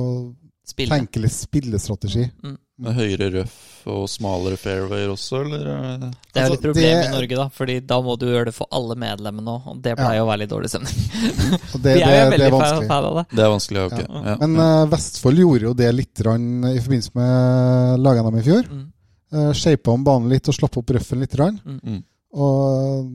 [0.77, 2.27] tenke litt spillestrategi.
[2.45, 2.59] Mm.
[2.81, 3.57] Med høyere røff
[3.93, 5.67] og smalere fairway også, eller?
[5.69, 7.49] er det- er jo et litt problem det- i Norge, da.
[7.49, 9.67] Fordi da må du gjøre det for alle medlemmene òg.
[9.69, 10.95] Og det pleier å være litt dårlig stemning.
[10.95, 13.27] det, det, er jo det, det er veldig fan, av det.
[13.37, 14.07] Det er vanskelig, okay.
[14.09, 14.23] Ja.
[14.31, 14.37] Ja.
[14.41, 18.71] Men uh, Vestfold gjorde jo det litt rann, i forbindelse med lagene dem i fjor.
[18.71, 18.87] Mm.
[19.31, 21.37] Uh, Shapa om banen litt og slapp opp røffen litt.
[21.41, 21.61] Rann.
[21.65, 22.01] Mm.
[22.33, 23.13] Og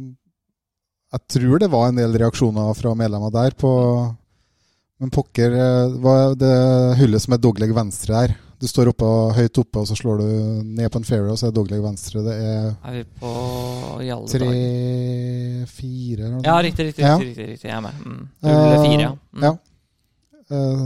[1.15, 3.71] jeg tror det var en del reaksjoner fra medlemmer der på
[4.99, 6.53] Men pokker eh, var det
[7.01, 8.35] hullet som er dogleg venstre der.
[8.55, 10.27] Du står oppe, høyt oppe, og så slår du
[10.77, 12.21] ned på en fairway, og så er dogleg venstre.
[12.23, 13.31] Det er Er vi på
[13.99, 17.03] i alle Tre-fire, eller noe Ja, riktig, riktig.
[17.03, 17.17] Ja.
[17.19, 17.69] riktig, riktig, riktig.
[17.69, 17.99] Jeg er med.
[18.05, 18.21] Mm.
[18.47, 19.11] Null Eh, fire, ja.
[19.35, 19.43] Mm.
[19.43, 19.51] ja.
[20.51, 20.85] Eh,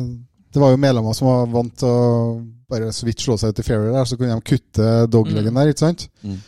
[0.54, 3.60] det var jo medlemmer som var vant til å bare så vidt slå seg ut
[3.62, 5.60] i fairway der, så kunne de kutte dogleggen Mm.
[5.62, 6.08] der, ikke sant?
[6.24, 6.40] Mm.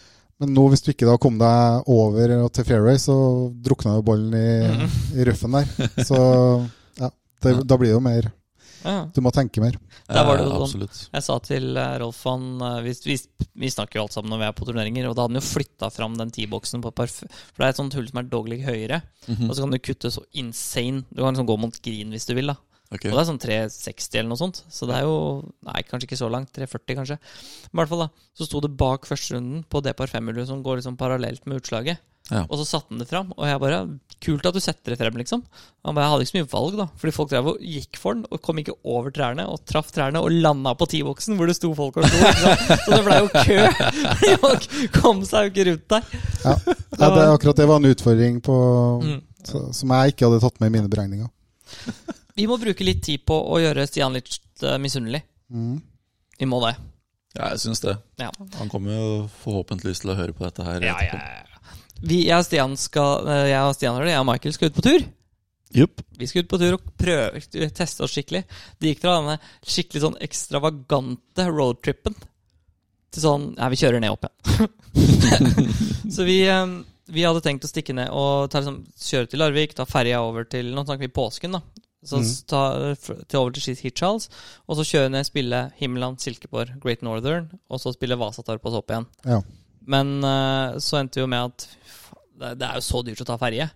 [0.41, 3.13] Men nå, hvis du ikke da kom deg over og til fairway, så
[3.61, 4.93] drukna jo ballen i, Mm.
[5.21, 5.67] i røffen der.
[6.09, 6.17] Så
[6.97, 7.11] ja,
[7.45, 8.31] det, da blir det jo mer
[8.81, 9.03] Ja.
[9.13, 9.75] Du må tenke mer.
[10.09, 10.87] Der var det jo sånn.
[11.13, 13.17] Jeg sa til eh, Rolf han eh, vi, vi,
[13.61, 15.45] vi snakker jo alt sammen når vi er på turneringer, og da hadde han jo
[15.51, 17.19] flytta fram den T-boksen på parf...
[17.21, 19.45] For det er et sånt hull som er dogleg høyere, Mhm.
[19.45, 21.03] og så kan du kutte så insane.
[21.13, 22.57] Du kan liksom gå mot green hvis du vil, da.
[22.91, 23.05] Ok.
[23.07, 24.63] Og det er sånn 360 eller noe sånt.
[24.67, 25.15] Så det er jo
[25.67, 26.51] Nei, kanskje ikke så langt.
[26.57, 27.19] 340, kanskje.
[27.71, 28.27] Men i hvert fall, da.
[28.35, 32.01] Så sto det bak førsterunden på det par femhjulet som går liksom parallelt med utslaget.
[32.31, 32.45] Ja.
[32.47, 33.79] Og så satte han det fram, og jeg bare
[34.21, 35.39] Kult at du setter det frem, liksom.
[35.83, 36.85] Han bare, Jeg hadde ikke så mye valg, da.
[37.01, 40.21] Fordi folk drev og gikk for den, og kom ikke over trærne, og traff trærne,
[40.21, 42.19] og landa på T-boksen hvor det sto folk og sto.
[42.85, 43.57] Så det blei jo kø.
[44.45, 44.67] Folk
[44.99, 46.05] kom seg jo ikke rundt der.
[46.45, 46.55] Ja.
[47.01, 48.55] Ja, det, akkurat det var en utfordring på,
[49.01, 49.21] Mm.
[49.47, 51.31] så, som jeg ikke hadde tatt med i mine beregninger.
[52.35, 55.23] Vi må bruke litt tid på å gjøre Stian litt eh, misunnelig.
[55.51, 55.79] Mm.
[56.39, 56.75] Vi må det.
[57.35, 57.95] Ja, jeg syns det.
[58.19, 58.29] Ja.
[58.59, 59.07] Han kommer jo
[59.43, 60.83] forhåpentligvis til å høre på dette her.
[60.83, 61.71] Ja, ja, ja.
[62.01, 64.85] Vi, jeg og Stian skal eh, Jeg og Stian jeg og Michael skal ut på
[64.87, 65.05] tur.
[65.71, 66.01] Jupp.
[66.19, 68.43] Vi skal ut på tur og prøve teste oss skikkelig.
[68.79, 72.17] Det gikk fra denne skikkelig sånn ekstravagante roadtrippen
[73.11, 74.71] til sånn Ja, vi kjører ned opp igjen.
[76.15, 76.75] så vi, eh,
[77.11, 80.47] vi hadde tenkt å stikke ned og ta, liksom, kjøre til Larvik, ta ferja over
[80.51, 81.87] til Nå snakker vi påsken, da.
[82.01, 82.29] Så mm.
[82.49, 82.61] ta
[82.95, 84.29] f- til over til Hitchhals,
[84.65, 88.81] og så kjøre ned, spille Himmeland, Silkeborg, Great Northern, og så spille Vasatorp og så
[88.81, 89.05] opp igjen.
[89.29, 89.37] Ja.
[89.91, 91.67] Men uh, så endte vi jo med at
[92.41, 93.69] det, er jo så dyrt å ta ferje.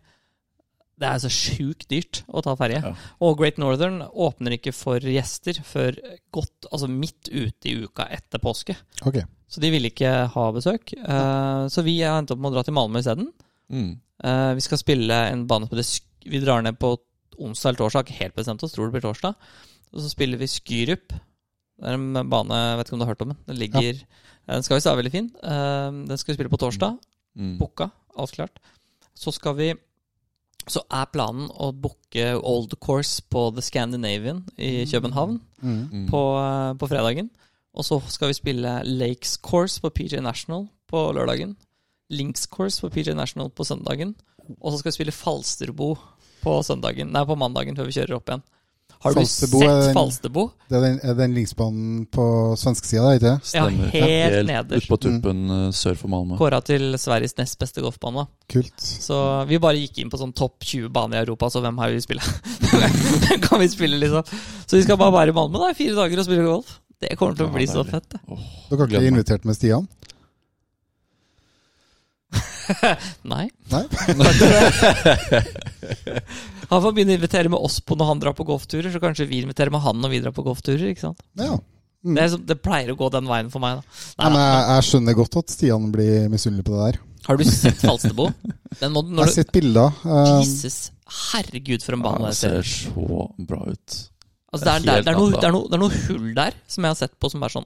[0.95, 2.81] Det er så sjukt dyrt å ta ferje.
[2.81, 2.93] Ja.
[3.25, 5.97] Og Great Northern åpner ikke for gjester før
[6.33, 8.77] godt, altså midt ute i uka etter påske.
[9.05, 9.25] Okay.
[9.51, 10.95] Så de ville ikke ha besøk.
[11.03, 13.29] Uh, så vi har endt opp med å dra til Malmö isteden.
[13.69, 13.91] Mm.
[14.23, 15.85] Uh, vi skal spille en bane på det
[16.25, 16.95] Vi drar ned på
[17.39, 19.35] onsdag eller torsdag, helt bestemt oss, tror det blir torsdag.
[19.93, 21.13] Og så spiller vi Skyrup.
[21.75, 23.37] Det er en bane, jeg vet ikke om du har hørt om den.
[23.47, 23.99] Den ligger
[24.47, 25.31] Den skal visst være veldig fin.
[25.43, 26.99] Eh, den skal vi spille på torsdag.
[27.35, 27.57] Mm.
[27.57, 28.59] Booka, alt klart.
[29.15, 29.73] Så skal vi
[30.67, 35.89] Så er planen å booke Old Course på The Scandinavian i København Mm.
[35.91, 36.07] Mm.
[36.09, 37.29] på, eh, på fredagen.
[37.75, 41.55] Og så skal vi spille Lakes Course på PJ National på lørdagen.
[42.09, 44.15] Links Course på PJ National på søndagen.
[44.61, 45.97] Og så skal vi spille Falsterbo
[46.45, 48.45] på søndagen Nei, på mandagen før vi kjører opp igjen.
[49.05, 50.43] Har du Falsterbo er sett den- Falsterbo?
[50.69, 52.23] Det er den, den linksbanen på
[52.57, 53.53] svenskesida, ikke det?
[53.53, 54.87] Ja, helt, helt nederst.
[54.87, 55.73] Ute på tuppen mm.
[55.77, 56.39] sør for Malmö.
[56.39, 58.25] Kåra til Sveriges nest beste golfbane.
[58.49, 58.73] Kult.
[58.81, 61.93] Så vi bare gikk inn på sånn topp 20 baner i Europa, så hvem har
[61.93, 62.25] vi spille?
[63.25, 64.25] Hvem kan vi spille, liksom?
[64.65, 66.73] Så vi skal bare være i Malmö da, i fire dager og spille golf.
[67.05, 68.09] Det kommer til å bli så fett.
[68.09, 68.23] det.
[68.71, 69.85] Dere har ikke invitert med Stian?
[73.33, 73.45] Nei.
[73.71, 73.83] Nei?
[76.69, 79.27] Han får begynne å invitere med oss på når han drar på golfturer, så kanskje
[79.29, 80.87] vi inviterer med han når vi drar på golfturer.
[80.91, 81.21] ikke sant?
[81.37, 81.53] Ja.
[82.05, 82.15] Mm.
[82.15, 83.77] Det, er, som- det pleier å gå den veien for meg.
[83.77, 83.99] da.
[84.23, 86.99] Nei, men jeg, jeg skjønner godt at Stian blir misunnelig på det der.
[87.25, 88.27] Har du sett Falsterbo?
[88.81, 89.95] Den må, Jeg har du, sett bilder.
[90.05, 90.75] eh, Jesus,
[91.31, 93.95] herregud, for en Ja, bane det det ser ser så bra ut.
[94.53, 96.27] Altså, det, er, det, er, det, er noe, det, er noe, det er noe hull
[96.37, 97.65] der som jeg har sett på som er sånn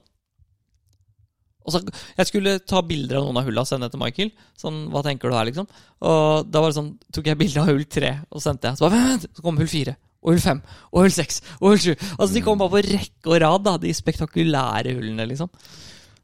[1.68, 1.80] så,
[2.16, 4.30] Jeg skulle ta bilder av noen av hulla og sende til Michael.
[4.56, 5.66] Sånn, hva tenker du her, liksom?
[6.00, 8.78] Og da var det sånn, tok jeg bilde av hull tre og sendte jeg.
[8.80, 11.78] Så, bare, vent, så kom hull fire, og hull fem, og hull seks, og hull
[11.78, 11.94] sju.
[12.16, 15.52] Altså, de kom bare på rekke og rad, da, de spektakulære hullene, liksom.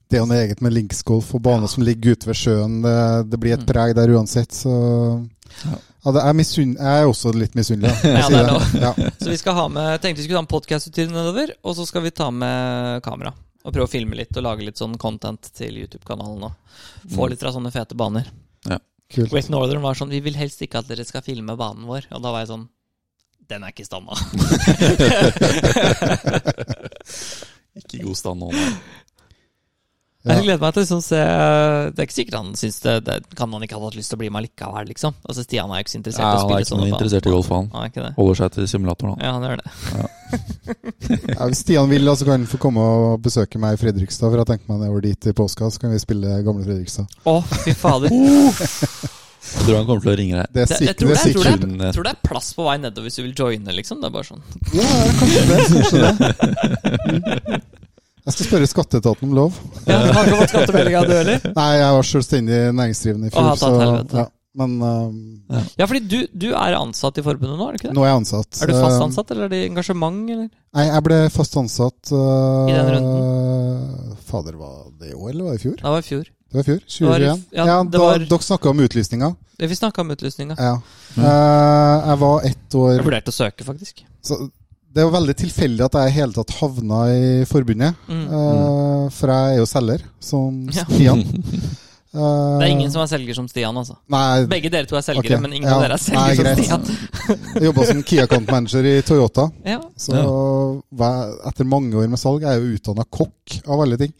[0.06, 2.76] Det er jo noe eget med linksgolf og baner som ligger ute ved sjøen.
[2.84, 3.70] Det, det blir et Mm.
[3.72, 4.70] preg der uansett, så
[5.64, 5.78] Ja.
[6.04, 7.90] ja, det er Jeg er også litt misunnelig.
[8.04, 8.80] Ja, det er.
[8.80, 8.92] Ja.
[9.18, 12.02] Så vi skal ha med, tenkte vi skulle ta med podkastutstyret nedover, og så skal
[12.02, 13.32] vi ta med kamera.
[13.66, 16.44] Og prøve å filme litt og lage litt sånn content til YouTube-kanalen.
[16.46, 16.52] Og
[17.10, 17.30] få Mm.
[17.32, 18.26] litt fra sånne fete baner.
[19.08, 19.30] Kult.
[19.30, 22.08] Great Northern var sånn Vi vil helst ikke at dere skal filme banen vår.
[22.10, 22.64] Og da var jeg sånn
[23.46, 24.16] Den er ikke i standa.
[27.76, 28.48] Ikke i god stand nå.
[28.56, 28.70] nei.
[30.26, 33.16] Jeg gleder meg til å liksom se Det er ikke sikkert han syns det, det
[33.38, 35.14] Kan han ikke ha hatt lyst til å bli med likevel, liksom?
[35.26, 37.26] Altså Stian er jo ikke så interessert Ja, i å han er ikke noe interessert
[37.28, 37.68] i golf, han.
[37.76, 38.12] Er ikke det.
[38.16, 39.20] Holder seg til simulatoren, han.
[39.22, 39.68] Ja, han gjør det.
[41.36, 44.26] Ja, hvis Stian vil, så kan han få komme og besøke meg i Fredrikstad.
[44.32, 47.06] For jeg tenker meg nedover dit i påska, så kan vi spille gamle Fredrikstad.
[47.30, 48.10] Å, fy fader.
[49.46, 50.48] Jeg tror han kommer til å ringe deg.
[50.50, 52.22] Det er sikkert, jeg, tror det, er jeg, tror det, er- jeg tror det er
[52.26, 54.00] plass på vei nedover hvis du vil joine, liksom.
[54.02, 54.42] Det er bare sånn.
[54.74, 54.88] Ja,
[55.20, 55.58] kanskje det.
[55.70, 57.60] Kanskje det.
[58.26, 59.58] Jeg skal spørre skatteetaten om lov.
[59.86, 61.44] Ja, har ikke fått skattemeldinga, du heller?
[61.60, 64.26] Nei, jeg var selvstendig næringsdrivende i fjor, Å, så ja.
[64.56, 67.96] Men uh, Ja, fordi du, du er ansatt i forbundet nå, er du ikke det?
[67.98, 68.60] nå er jeg ansatt.
[68.64, 70.46] Er du fast Um, ansatt, eller er det engasjement, eller?
[70.78, 74.16] Nei, jeg ble fast ansatt uh, I den runden?
[74.26, 75.76] Fader, var det i år, eller var det i fjor?
[75.82, 76.24] Det var i fjor.
[76.46, 76.80] Det var i fjor?
[76.80, 77.44] i 2021?
[77.44, 79.30] f- ja, Ja, det da, var- Dere snakka om utlysninga?
[79.60, 80.56] Det Vi snakka om utlysninga.
[80.58, 80.74] Ja.
[81.16, 84.02] Uh, jeg var ett år Jeg vurderte å søke, faktisk.
[84.24, 84.40] så
[84.96, 87.98] det er jo veldig tilfeldig at jeg i hele tatt havna i forbundet.
[88.08, 88.22] Mm.
[88.30, 90.86] Uh, for jeg er jo selger, som Ja.
[90.94, 91.26] Stian.
[92.16, 93.98] Det er ingen som er selger som Stian, altså.
[94.08, 95.40] Nei, Begge dere to er selgere, okay.
[95.42, 95.74] men ingen ja.
[95.74, 96.86] av dere er selger Nei, som.
[96.86, 97.42] Stian.
[97.58, 99.44] jeg jobba som Kia Account Manager i Toyota.
[99.68, 99.82] Ja.
[100.00, 100.16] Så
[101.50, 104.16] etter mange år med salg Jeg er jo utdanna kokk, av alle ting.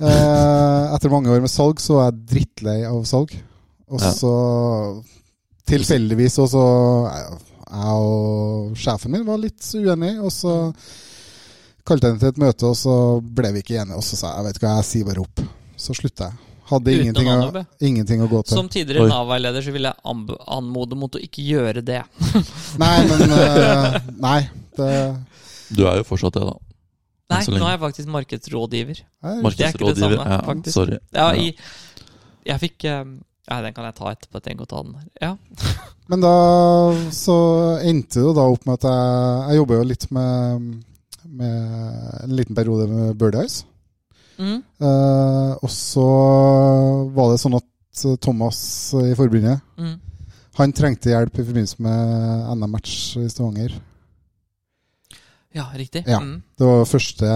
[0.00, 3.36] Uh, etter mange år med salg så er jeg drittlei av salg.
[3.92, 4.16] Og Ja.
[4.16, 4.32] så
[5.68, 6.64] tilfeldigvis også
[7.12, 10.54] Jeg jeg og sjefen min var litt uenige, og så
[11.88, 13.98] kalte jeg henne til et møte, og så ble vi ikke enige.
[13.98, 15.44] Og så sa jeg vet hva, jeg sier bare opp.
[15.80, 16.48] Så slutta jeg.
[16.72, 18.56] Hadde ingenting å ingenting å gå til.
[18.56, 19.08] Som tidligere.
[19.10, 20.14] Nav-veileder så vil jeg
[20.56, 22.00] anmode mot å ikke gjøre det.
[22.82, 24.38] Nei, men eh, Nei.
[24.72, 24.92] Det
[25.74, 26.54] Du er jo fortsatt det, da.
[27.32, 29.02] Nei, nå er jeg faktisk markedsrådgiver.
[29.24, 30.74] Markedsrådgiver, Det er ikke det samme, Ja, faktisk.
[30.76, 30.98] sorry.
[31.16, 33.04] Ja, i Jeg fikk eh,
[33.50, 34.38] Ja, den kan jeg ta etterpå.
[34.38, 35.32] Jeg trenger å ta den Ja.
[36.10, 36.32] Men da
[37.14, 37.36] så
[37.82, 40.64] endte det da opp med at jeg Jeg jobba jo litt med,
[41.24, 43.58] med en liten periode med Birdies Eyes.
[44.38, 44.58] Mm.
[44.82, 46.06] Eh, og så
[47.14, 47.68] var det sånn at
[48.24, 48.58] Thomas
[48.96, 50.00] i forbundet Mm.
[50.58, 53.72] Han trengte hjelp i forbindelse med NM-match i Stavanger.
[55.56, 56.02] Ja, riktig.
[56.06, 56.18] Ja.
[56.20, 56.42] Mm.
[56.58, 57.28] Det var første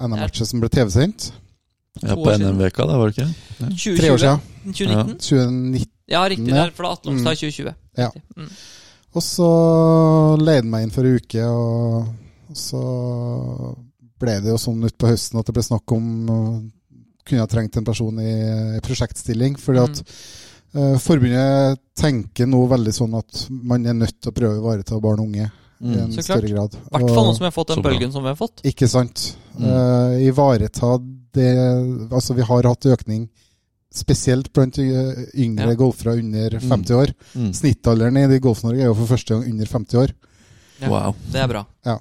[0.00, 1.28] NM-matchet som ble TV-sendt.
[2.02, 2.30] Ja, på.
[2.32, 3.28] NM-veka, det var det ikke?
[3.58, 4.00] 2020.
[4.00, 4.42] Tre år siden.
[4.64, 5.14] 2019?
[5.18, 5.92] 2019.
[6.08, 6.48] Ja, riktig.
[6.48, 6.64] Ja.
[6.64, 7.74] Der, for det er i 2020.
[7.98, 8.08] Ja.
[8.36, 8.48] Mm.
[9.16, 9.50] Og så
[10.40, 12.82] leide han meg inn for en uke, og så
[14.18, 16.58] ble det jo sånn utpå høsten at det ble snakk om uh,
[17.28, 18.30] Kunne jeg trengt en person i,
[18.78, 19.58] i prosjektstilling.
[19.60, 24.56] Fordi at uh, forbundet tenker nå veldig sånn at man er nødt til å prøve
[24.56, 26.10] å ivareta barn og unge i en Mm.
[26.10, 26.40] Så klart.
[26.40, 26.72] større grad.
[26.74, 28.64] I hvert fall nå som vi har fått den bølgen som vi har fått.
[28.66, 29.36] Ikke sant.
[29.54, 29.68] Mm.
[29.68, 30.96] Uh, ivareta
[31.36, 31.50] det
[32.12, 33.28] Altså, vi har hatt økning
[33.94, 35.78] spesielt blant uh, yngre Ja.
[35.78, 37.12] golfere under 50 år.
[37.34, 37.52] Mm.
[37.56, 40.12] Snittalderen i Golf-Norge er jo for første gang under 50 år.
[40.82, 40.88] Ja.
[40.92, 41.16] Wow.
[41.32, 41.64] Det er bra.
[41.86, 41.96] Ja.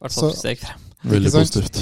[0.00, 0.86] Hvert fall et steg frem.
[1.10, 1.80] Veldig positivt.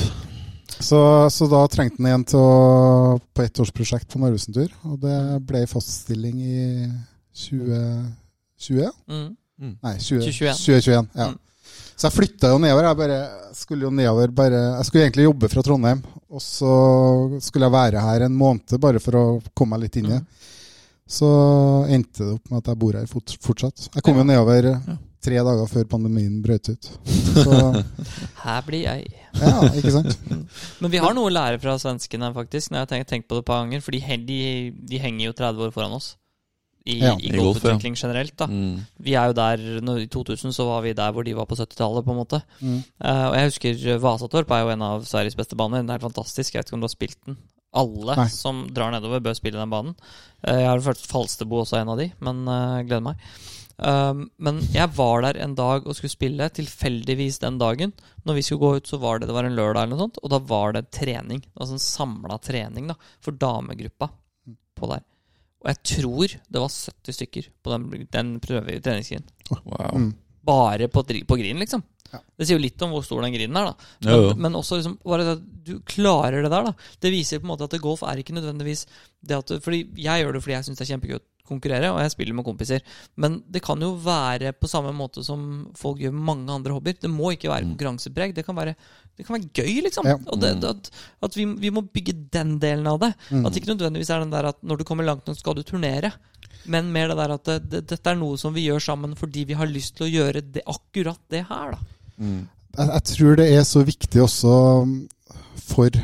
[0.78, 1.00] Så,
[1.34, 5.16] så da trengte han en til å, på ettårsprosjekt på Narvesen-tur, og det
[5.48, 6.86] ble faststilling i
[7.34, 8.84] 2020?
[8.84, 8.92] ja.
[9.10, 9.34] Mm.
[9.82, 10.60] Nei, 20, 2021.
[10.62, 11.08] 2021.
[11.18, 11.32] Ja.
[11.32, 11.38] Mm.
[11.98, 12.86] Så jeg flytta jo nedover.
[12.86, 13.18] Jeg bare,
[13.58, 16.74] skulle jo nedover bare Jeg skulle egentlig jobbe fra Trondheim, og så
[17.42, 20.22] skulle jeg være her en måned bare for å komme meg litt inn i det.
[20.22, 20.54] Mm.
[21.08, 21.28] Så
[21.88, 23.88] endte det opp med at jeg bor her fort, fortsatt.
[23.96, 24.68] Jeg kom jo nedover
[25.24, 26.90] tre dager før pandemien brøt ut.
[27.42, 27.56] Så
[28.44, 29.08] Her blir jeg.
[29.40, 30.14] ja, ikke sant?
[30.84, 32.70] Men vi har noe å lære fra svenskene, faktisk.
[32.70, 34.40] Når jeg har tenkt på det et par ganger For de, de,
[34.92, 36.12] de henger jo 30 år foran oss.
[36.88, 37.12] I, Ja.
[37.20, 37.74] i I golf, ja.
[37.74, 38.34] golfutvikling generelt.
[38.40, 38.86] da Mm.
[39.04, 41.56] Vi er jo der når, I 2000 så var vi der hvor de var på
[41.58, 42.40] 70-tallet, på en måte.
[42.62, 42.80] Mm.
[43.04, 45.82] Uh, og jeg husker eh, Vasatorp er jo en av Sveriges beste baner.
[45.84, 46.54] Den er fantastisk.
[46.54, 47.38] Jeg vet ikke om du har spilt den.
[47.76, 48.28] Alle Nei.
[48.32, 49.94] som drar nedover, bør spille den banen.
[50.40, 53.20] Uh, jeg har følt Falstebo også er en av de, men uh, gleder meg.
[53.78, 57.92] Um, men jeg var der en dag og skulle spille, tilfeldigvis den dagen.
[58.26, 60.18] Når vi skulle gå ut, så var det, det var en lørdag, eller noe sånt,
[60.24, 61.44] og da var det trening.
[61.44, 64.10] Det var sånn samla trening da, for damegruppa
[64.78, 65.04] på der.
[65.58, 69.28] Og jeg tror det var 70 stykker på den, den prøve treningsgrinen.
[69.50, 69.94] Wow.
[69.98, 70.10] Mm.
[70.48, 71.82] Bare på, på grinen, liksom.
[72.12, 72.20] Ja.
[72.40, 73.88] Det sier jo litt om hvor stor den grinen er, da.
[74.06, 74.28] Jo, jo.
[74.30, 76.92] Men, men også liksom bare det at du klarer det der, da.
[77.02, 78.86] Det viser på en måte at golf er ikke nødvendigvis
[79.28, 81.98] det at Fordi jeg gjør det fordi jeg syns det er kjempegøy å konkurrere, og
[82.04, 82.84] jeg spiller med kompiser.
[83.16, 85.42] Men det kan jo være på samme måte som
[85.78, 87.00] folk gjør med mange andre hobbyer.
[87.00, 87.74] Det må ikke være Mm.
[87.74, 88.34] konkurransepreg.
[88.36, 88.76] Det kan være,
[89.16, 90.06] det kan være gøy, liksom.
[90.06, 90.16] Ja.
[90.28, 90.90] Og det, det, at,
[91.26, 93.12] at vi, vi må bygge den delen av det.
[93.30, 93.44] Mm.
[93.46, 95.62] At det ikke nødvendigvis er den der at når du kommer langt nok, skal du
[95.66, 96.12] turnere.
[96.68, 99.44] Men mer det der at det, det, dette er noe som vi gjør sammen fordi
[99.48, 101.78] vi har lyst til å gjøre det, akkurat det her, da.
[102.18, 102.48] Mm.
[102.76, 104.94] jeg, jeg tror det er så viktig også um,
[105.68, 105.94] for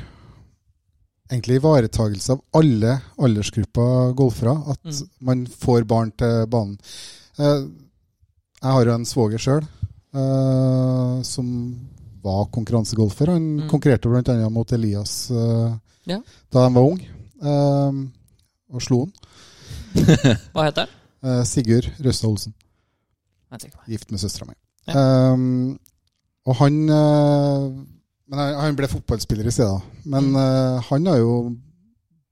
[1.34, 5.08] egentlig ivaretagelse av alle aldersgrupper golfere at Mm.
[5.20, 6.78] man får barn til banen.
[7.38, 7.66] Eh,
[8.62, 9.64] jeg har jo en svoger sjøl
[11.24, 11.48] som
[12.22, 13.26] var konkurransegolfer.
[13.32, 13.68] Han Mm.
[13.68, 14.48] konkurrerte bl.a.
[14.50, 15.76] mot Elias eh,
[16.06, 16.20] Ja.
[16.50, 17.00] da han var ung,
[17.42, 17.92] eh,
[18.74, 19.12] og slo han.
[20.54, 20.88] Hva heter?
[21.22, 22.54] Eh, Sigurd Røstad Olsen.
[23.88, 24.54] Gift med søstera mi.
[24.88, 25.32] Ja.
[25.32, 25.78] Um,
[26.46, 27.84] og han uh,
[28.30, 29.82] Men han, ble fotballspiller i stedet.
[30.08, 30.36] Men Mm.
[30.40, 31.34] uh, han har jo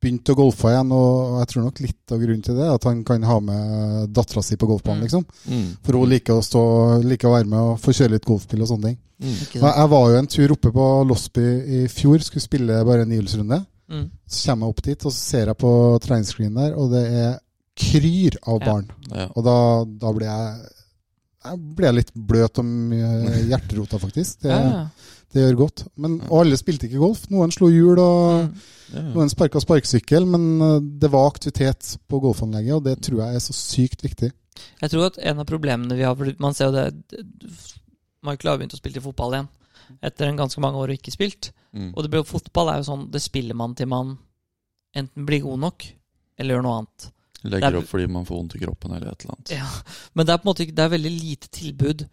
[0.02, 2.84] begynt å golfe igjen, og jeg tror nok litt av grunnen til det er at
[2.88, 5.04] han kan ha med dattera si på golfbanen, Mm.
[5.06, 5.26] liksom.
[5.46, 5.68] Mm.
[5.84, 6.62] For hun liker å stå,
[7.04, 8.98] liker å være med og få kjøre litt golfspill og sånne ting.
[9.22, 9.36] Mm.
[9.62, 11.44] Jeg var jo en tur oppe på Losby
[11.84, 13.60] i fjor, skulle spille bare en nihjulsrunde.
[13.92, 14.10] Mm.
[14.26, 15.72] Så kommer jeg opp dit, og så ser jeg på
[16.02, 17.38] treningsscreen der, og det er
[17.76, 18.88] kryr av barn.
[19.14, 19.28] Ja.
[19.36, 20.68] Og da, da ble jeg
[21.42, 22.68] jeg ble litt bløt om
[23.50, 24.42] hjerterota, faktisk.
[24.42, 24.84] Det, Ja, ja.
[25.32, 25.84] Det gjør godt.
[25.96, 27.24] Men, og alle spilte ikke golf.
[27.32, 28.54] Noen slo hjul, og Mm.
[28.92, 29.00] Ja.
[29.14, 30.26] noen sparka sparkesykkel.
[30.28, 34.28] Men eh, det var aktivitet på golfanlegget, og det tror jeg er så sykt viktig.
[34.82, 37.22] Jeg tror at en av problemene vi har Man ser jo det
[38.22, 39.48] Michael har begynt å spille til fotball igjen.
[40.04, 41.50] Etter en ganske mange år og ikke spilt.
[41.72, 41.90] Mm.
[41.96, 44.14] Og det blir, fotball er jo sånn Det spiller man til man
[44.94, 45.86] enten blir god nok,
[46.38, 47.06] eller gjør noe annet.
[47.48, 49.54] Legger er- opp fordi man får vondt i kroppen eller et eller annet.
[49.56, 49.68] Ja,
[50.14, 52.04] Men det er på en måte det er veldig lite tilbud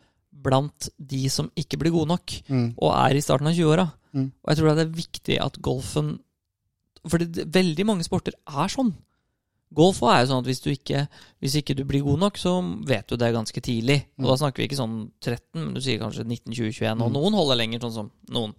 [0.41, 2.73] blant de som ikke blir gode nok, Mm.
[2.77, 3.91] og er i starten av 20-åra.
[4.13, 4.31] Mm.
[4.43, 6.19] Og jeg tror det er viktig at golfen
[7.07, 8.89] For det, veldig mange sporter er sånn.
[9.73, 11.07] Golf er jo sånn at hvis du ikke,
[11.39, 14.01] hvis ikke du blir god nok, så vet du det ganske tidlig.
[14.17, 14.27] Og Mm.
[14.27, 17.01] da snakker vi ikke sånn 13, men du sier kanskje 19, 20, 21.
[17.01, 17.13] Og Mm.
[17.13, 18.53] noen holder lenger, sånn som noen.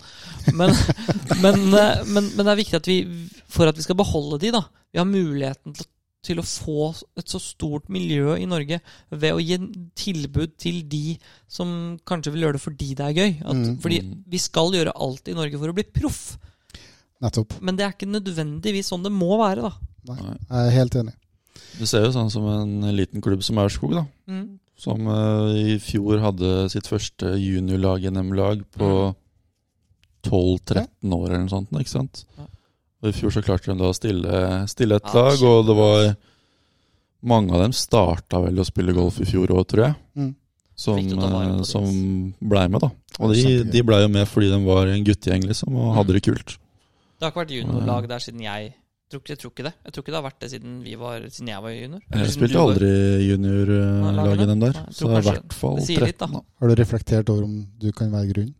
[0.55, 0.71] Men,
[1.43, 4.51] men, eh, men, men det er viktig at vi, for at vi skal beholde de,
[4.53, 4.63] da
[4.93, 5.87] Vi har muligheten til,
[6.23, 9.57] til å få et så stort miljø i Norge ved å gi
[9.97, 11.17] tilbud til de
[11.49, 13.33] som kanskje vil gjøre det fordi det er gøy.
[13.41, 13.79] At, Mm.
[13.81, 14.25] Fordi Mm.
[14.29, 16.39] vi skal gjøre alt i Norge for å bli proff.
[17.23, 17.61] Nettopp.
[17.61, 19.73] Men det er ikke nødvendigvis sånn det må være, da.
[20.09, 20.37] Nei.
[20.51, 21.15] Jeg er helt enig.
[21.79, 24.07] Du ser jo sånn som en liten klubb som Aurskog, da.
[24.29, 24.59] Mm.
[24.77, 29.15] Som uh, i fjor hadde sitt første juniorlag, NM-lag, på
[30.25, 31.71] 12-13 år eller noe sånt.
[31.81, 32.25] Ikke sant?
[32.39, 32.47] Ja.
[33.03, 35.77] Og I fjor så klarte de da å stille, stille et Ja, lag, og det
[35.79, 36.17] var
[37.23, 39.95] Mange av dem starta vel å spille golf i fjor òg, tror jeg.
[40.17, 40.35] Mm.
[40.75, 41.85] Som, eh, som
[42.41, 42.89] blei med, da.
[43.21, 45.97] Og de, de blei jo med fordi de var en guttegjeng, liksom, og Mm.
[45.99, 46.55] hadde det kult.
[47.21, 48.73] Det har ikke vært juniorlag der siden jeg
[49.11, 49.75] tror, ikke- Jeg tror ikke det.
[49.85, 52.01] Jeg tror ikke det har vært det siden, vi var, siden jeg var junior.
[52.11, 52.91] Eller Jeg spilte aldri
[53.29, 56.33] juniorlaget dem der, Nei, så det er i hvert fall det sier litt, 13.
[56.33, 56.41] da.
[56.61, 58.55] Har du reflektert over om du kan være grunnen?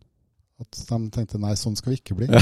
[0.61, 2.27] At de tenkte nei, sånn skal vi ikke bli?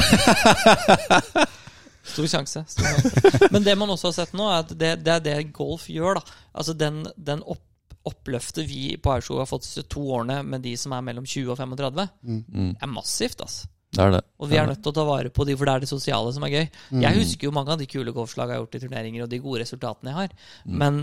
[2.12, 2.64] Stor sjanse.
[2.68, 3.50] Stor sjanse.
[3.54, 6.20] Men det man også har sett nå, er at det, det er det golf gjør.
[6.20, 7.64] da Altså Den, den opp,
[8.10, 11.52] oppløftet vi på Aurskog har fått disse to årene med de som er mellom 20
[11.54, 12.40] og 35, Mm.
[12.48, 13.42] Mm, er massivt.
[13.46, 14.20] altså det er det.
[14.38, 16.30] Og vi er nødt til å ta vare på de, for det er det sosiale
[16.36, 16.66] som er gøy.
[16.94, 17.00] Mm.
[17.02, 19.40] Jeg husker jo mange av de kule golfslagene jeg har gjort i turneringer, og de
[19.42, 20.36] gode resultatene jeg har.
[20.66, 20.76] Mm.
[20.84, 21.00] Men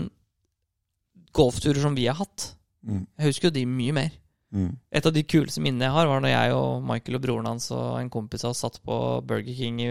[1.35, 2.53] golfturer som vi har hatt,
[2.87, 4.11] Mm, jeg husker jo de mye mer.
[4.53, 4.69] mm.
[4.95, 7.65] Et av de kuleste minnene jeg har, var når jeg og Michael og broren hans
[7.75, 8.97] og en kompis av oss satt på
[9.27, 9.89] Burger King i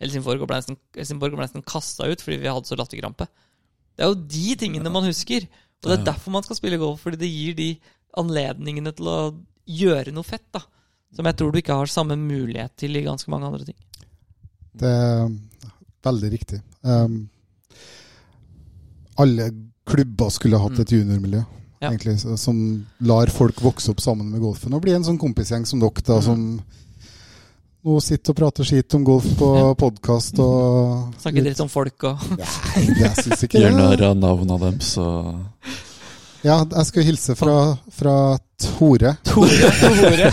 [0.00, 3.26] Helsingborg og ble nesten, Helsingborg ble nesten kasta ut fordi vi hadde så latterkrampe.
[3.96, 5.48] Det er jo de tingene man husker.
[5.82, 7.68] Og det er derfor man skal spille golf, fordi det gir de
[8.18, 9.18] anledningene til å
[9.66, 10.46] gjøre noe fett.
[10.52, 10.60] da
[11.14, 13.76] Som jeg tror du ikke har samme mulighet til i ganske mange andre ting.
[14.74, 15.28] Det er
[16.02, 16.62] veldig riktig.
[16.82, 17.28] Um,
[19.18, 19.50] alle
[19.88, 20.80] klubber skulle hatt Mm.
[20.80, 21.44] et juniormiljø,
[21.80, 21.90] Ja.
[21.90, 24.74] egentlig, som lar folk vokse opp sammen med golfen.
[24.74, 26.22] Og bli en sånn kompisgjeng som dere, da, Mm.
[26.22, 26.62] som
[27.86, 29.68] nå sitter og prater skit om golf på Ja.
[29.78, 34.58] podkast og Snakke dritt om folk og Nei, jeg syns ikke Gjør narr av navnene
[34.64, 35.06] dem, så
[36.44, 37.54] Ja, jeg skal hilse fra,
[37.90, 38.12] fra
[38.62, 39.16] Tore.
[39.26, 40.28] Tore, Tore.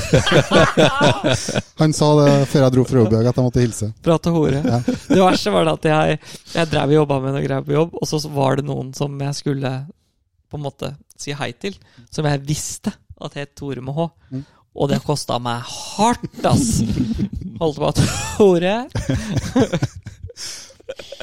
[1.82, 3.88] Han sa det før jeg dro fra Robjørg, at jeg måtte hilse.
[4.06, 4.62] Prate hore.
[4.62, 4.78] Ja.
[4.86, 6.20] Det verste var det at jeg,
[6.54, 9.18] jeg drev og jobba med noe greier på jobb, og så var det noen som
[9.26, 9.72] jeg skulle
[10.50, 11.74] på en måte si hei til,
[12.14, 12.93] som jeg visste
[13.26, 14.06] at het Tore med H.
[14.30, 14.46] Mm.
[14.76, 16.82] Og det kosta meg hardt, ass!
[17.61, 18.73] Holdt på å Tore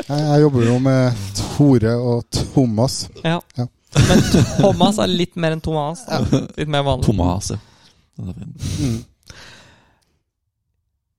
[0.08, 3.02] Jeg, jeg jobber jo med Tore og Thomas.
[3.20, 3.38] Ja.
[3.58, 3.66] Ja.
[3.92, 4.22] Men
[4.56, 6.06] Thomas er litt mer enn Thomas.
[6.08, 6.22] Da.
[6.56, 7.04] Litt mer vanlig.
[7.06, 7.60] Thomas, er.
[8.16, 9.02] Mm.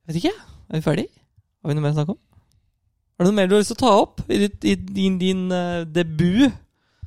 [0.09, 0.33] Vet ikke.
[0.33, 1.07] Er vi ferdig?
[1.61, 2.21] Har vi noe mer å snakke om?
[3.13, 5.19] Har du noe mer du har lyst til å ta opp i, ditt, i din,
[5.21, 6.49] din uh, debut?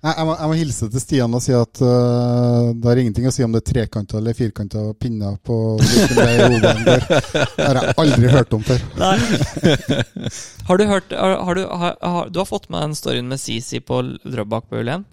[0.06, 3.26] Nei, jeg, må, jeg må hilse til Stian og si at uh, det har ingenting
[3.26, 7.06] å si om det er trekanta eller firkanta pinner på hvilken vei hodet går.
[7.08, 8.84] Det har jeg aldri hørt om før.
[10.66, 13.78] Har du hørt har, har du, har, du har fått med den storyen med Sisi
[13.78, 15.04] på Drøbak på hull 1?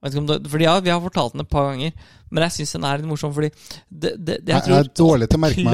[0.00, 1.92] Vet ikke om du, fordi ja, Vi har fortalt den et par ganger,
[2.30, 3.34] men jeg syns den er litt morsom.
[3.36, 5.72] Fordi det, det, det, jeg Jeg er dårlig til å merke meg.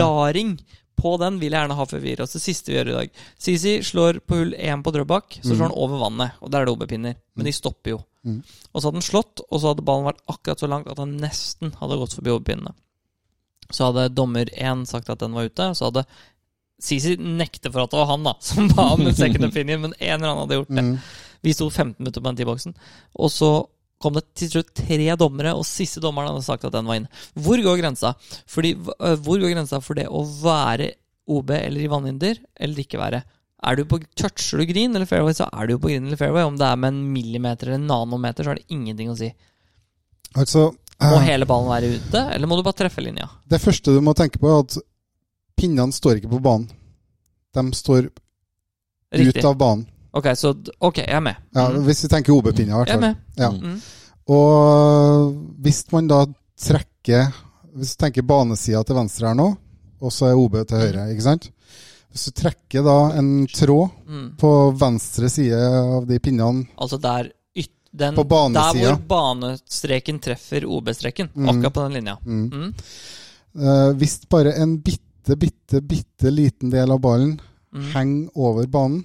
[0.96, 2.32] På den vil jeg gjerne ha før vi gir oss.
[2.32, 3.10] Det siste vi gjør i dag.
[3.38, 5.56] Sisi slår på hull 1 på Drøbak, så Mm.
[5.56, 6.32] slår han over vannet.
[6.40, 7.16] Og der er det OB-pinner.
[7.36, 7.98] Men de stopper jo.
[8.24, 8.42] Mm.
[8.74, 11.16] Og så hadde han slått, og så hadde ballen vært akkurat så langt at han
[11.20, 12.72] nesten hadde gått forbi OB-pinnene.
[13.70, 16.06] Så hadde dommer 1 sagt at den var ute, så hadde
[16.78, 19.94] Sisi nekter for at det var han da som ba om en second opinion, men
[19.98, 20.84] en eller annen hadde gjort det.
[20.84, 20.98] Mm.
[21.42, 22.74] Vi sto 15 minutter på den T-boksen,
[23.16, 23.50] og så
[24.02, 27.08] kom det til slutt tre dommere, og siste dommeren hadde sagt at den var inne.
[27.34, 28.14] Hvor går grensa?
[28.46, 30.90] Fordi, øh, hvor går grensa for det å være
[31.32, 33.22] OB eller i vannhinder, eller ikke være?
[33.66, 36.20] Er du på, Toucher du green eller fairway, så er du jo på green eller
[36.20, 36.44] fairway.
[36.44, 39.30] Om det er med en millimeter eller en nanometer, så har det ingenting å si.
[40.36, 40.68] Altså,
[41.00, 43.30] Må øh, hele ballen være ute, eller må du bare treffe linja?
[43.48, 44.76] det første du må tenke på, er at
[45.56, 46.68] pinnene står ikke på banen.
[47.56, 48.10] De står
[49.16, 49.40] Riktig.
[49.40, 49.86] ut av banen.
[50.16, 51.36] Ok, så Ok, jeg er med.
[51.54, 51.82] Ja, Mm.
[51.84, 53.16] Hvis vi tenker OB-pinne, i hvert Jeg er med.
[53.36, 53.50] Ja.
[53.52, 53.80] Mm.
[54.28, 56.22] Og hvis man da
[56.60, 57.32] trekker
[57.76, 59.50] Hvis du tenker banesida til venstre her nå,
[60.00, 61.50] og så er OB til høyre, ikke sant?
[62.12, 64.36] Hvis du trekker da en tråd Mm.
[64.40, 64.50] på
[64.80, 71.28] venstre side av de pinnene Altså der, yt, Den, På der hvor banestreken treffer OB-streken.
[71.34, 71.48] Mm.
[71.48, 72.16] Akkurat på den linja.
[72.24, 72.50] Mm.
[72.52, 72.74] Mm.
[73.58, 77.38] Eh, hvis bare en bitte, bitte, bitte liten del av ballen
[77.74, 77.90] Mm.
[77.92, 79.04] henger over banen,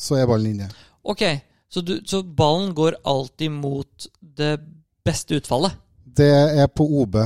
[0.00, 0.68] Så er ballen inne.
[1.04, 1.22] Ok,
[1.70, 4.54] så, du, så ballen går alltid mot det
[5.06, 5.76] beste utfallet?
[6.04, 6.30] Det
[6.60, 7.20] er på OB.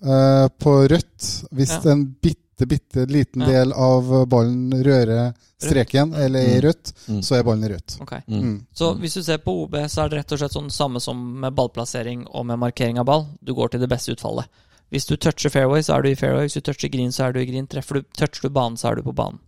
[0.00, 1.90] Uh, på rødt, hvis Ja.
[1.92, 3.50] en bitte, bitte liten Ja.
[3.50, 7.20] del av ballen rører streken, eller er i rødt, Mm.
[7.22, 7.98] så er ballen i rødt.
[8.00, 8.22] Okay.
[8.28, 8.40] Mm.
[8.42, 8.66] Mm.
[8.72, 11.20] Så hvis du ser på OB, så er det rett og slett sånn samme som
[11.40, 13.26] med ballplassering og med markering av ball.
[13.44, 14.48] Du går til det beste utfallet.
[14.90, 16.48] Hvis du toucher fairway, så er du i fairway.
[16.48, 17.66] Hvis du toucher green, så er du i green.
[17.68, 19.38] Treffer du, toucher du banen, så er du på banen.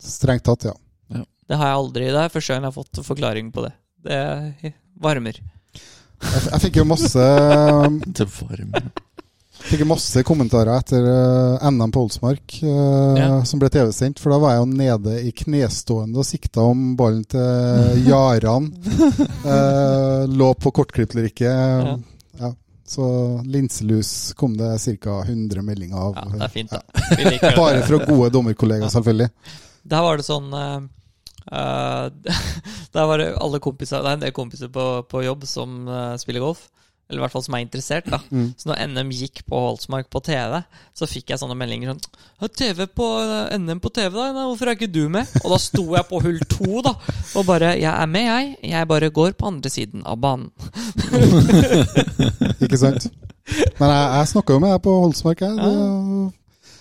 [0.00, 0.72] Strengt tatt, ja.
[1.50, 2.08] Det har jeg aldri.
[2.14, 3.72] Det er første gang jeg har fått forklaring på det.
[4.06, 4.72] Det
[5.02, 5.40] varmer.
[5.40, 7.24] Jeg, jeg fikk jo masse
[8.20, 8.90] Det varmer.
[9.60, 13.42] Fikk masse kommentarer etter eh, NM på Olsmark, eh, Ja.
[13.44, 14.22] som ble TV-sendt.
[14.22, 18.70] For da var jeg jo nede i knestående og sikta om ballen til Jaran.
[19.44, 21.50] Eh, lå på kortklipplerike.
[21.50, 21.98] Ja.
[22.40, 22.52] Ja.
[22.90, 23.04] Så
[23.46, 24.70] linselus kom det
[25.02, 25.18] ca.
[25.28, 26.16] 100 meldinger av.
[26.16, 27.52] Ja, det er fint, da.
[27.60, 29.28] Bare fra gode dommerkollegaer, selvfølgelig.
[29.92, 30.48] Der var det sånn
[31.50, 32.34] eh,
[32.94, 36.16] Der var det alle kompiser Det er en del kompiser på, på jobb som uh,
[36.18, 36.68] spiller golf.
[37.10, 38.06] Eller i hvert fall som er interessert.
[38.06, 38.52] da Mm.
[38.56, 40.60] Så når NM gikk på Holsmark på TV,
[40.94, 44.44] så fikk jeg sånne meldinger sånn TV på eh, NM på TV, da?
[44.46, 45.26] Hvorfor er ikke du med?
[45.42, 46.94] Og da sto jeg på hull to, da.
[47.34, 48.56] Og bare Jeg er med, jeg.
[48.70, 50.50] Jeg bare går på andre siden av banen.
[52.64, 53.10] Ikke sant?
[53.80, 55.42] Men jeg, jeg snakka jo med deg på Holsmark.
[55.42, 55.56] Jeg.
[55.58, 56.30] Da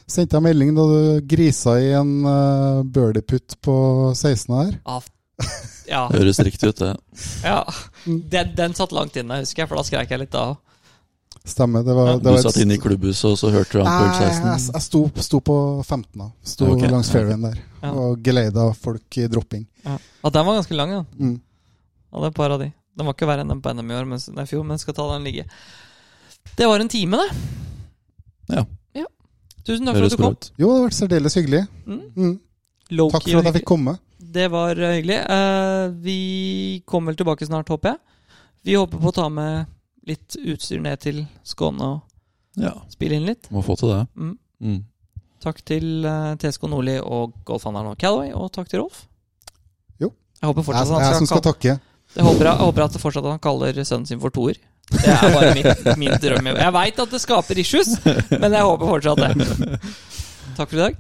[0.10, 3.76] sendte jeg melding da du grisa i en uh, birdie-putt på
[4.18, 4.74] 16 her.
[4.86, 5.06] Av
[5.90, 6.08] Ja.
[6.14, 6.96] Høres riktig ut, det.
[7.46, 7.62] ja.
[8.06, 10.58] Den, den satt langt inne, husker jeg, for da skrek jeg litt da òg.
[11.50, 11.82] Stemmer.
[11.88, 12.18] Det var, Ja.
[12.20, 14.58] det Du satt satt inne i klubbhuset, og så hørte du han på Nei, jeg,
[14.76, 15.56] jeg sto, sto på
[15.88, 16.10] 15.
[16.20, 16.92] da Sto okay.
[16.92, 17.94] langs fairwayen der Ja.
[17.96, 19.64] og geleida folk i dropping.
[19.88, 19.96] Ja.
[20.22, 21.06] Og den var ganske lang, ja.
[21.18, 21.38] Mm.
[22.12, 22.68] Og det er et par av de.
[23.00, 24.98] Den var ikke verre enn den på NM i år, men, nei, fjor, men skal
[24.98, 25.46] ta den ligge.
[26.60, 27.30] Det var en time, det.
[28.60, 28.66] Ja.
[29.70, 30.36] Tusen takk for at du kom.
[30.38, 30.52] ut.
[30.58, 31.64] Jo, det har vært særdeles hyggelig.
[31.86, 32.04] Mm.
[32.18, 32.36] Mm.
[32.90, 33.96] Takk for at jeg fikk komme.
[34.30, 35.20] Det var eh, hyggelig.
[35.30, 36.20] Uh, vi
[36.90, 38.00] kommer vel tilbake snart, håper jeg.
[38.68, 39.70] Vi håper på å ta med
[40.10, 42.00] litt utstyr ned til Skåne og
[42.60, 43.46] Ja, spille inn litt.
[43.54, 44.02] må få til det.
[44.18, 44.34] Mm.
[44.60, 44.80] Mm.
[45.40, 49.06] Takk til uh, TSK Nordli og golfhandleren og Calaway, og takk til Rolf.
[50.02, 50.10] Jo.
[50.42, 51.78] Jeg håper Jeg, fortsatt at jeg han skal, skal takke.
[52.18, 54.60] jeg håper, jeg håper at fortsatt han kaller sønnen sin for toer.
[54.90, 56.48] Det er bare mitt, min drøm.
[56.58, 57.92] Jeg veit at det skaper issues,
[58.34, 59.80] men jeg håper fortsatt det.
[60.58, 60.98] Takk for i dag.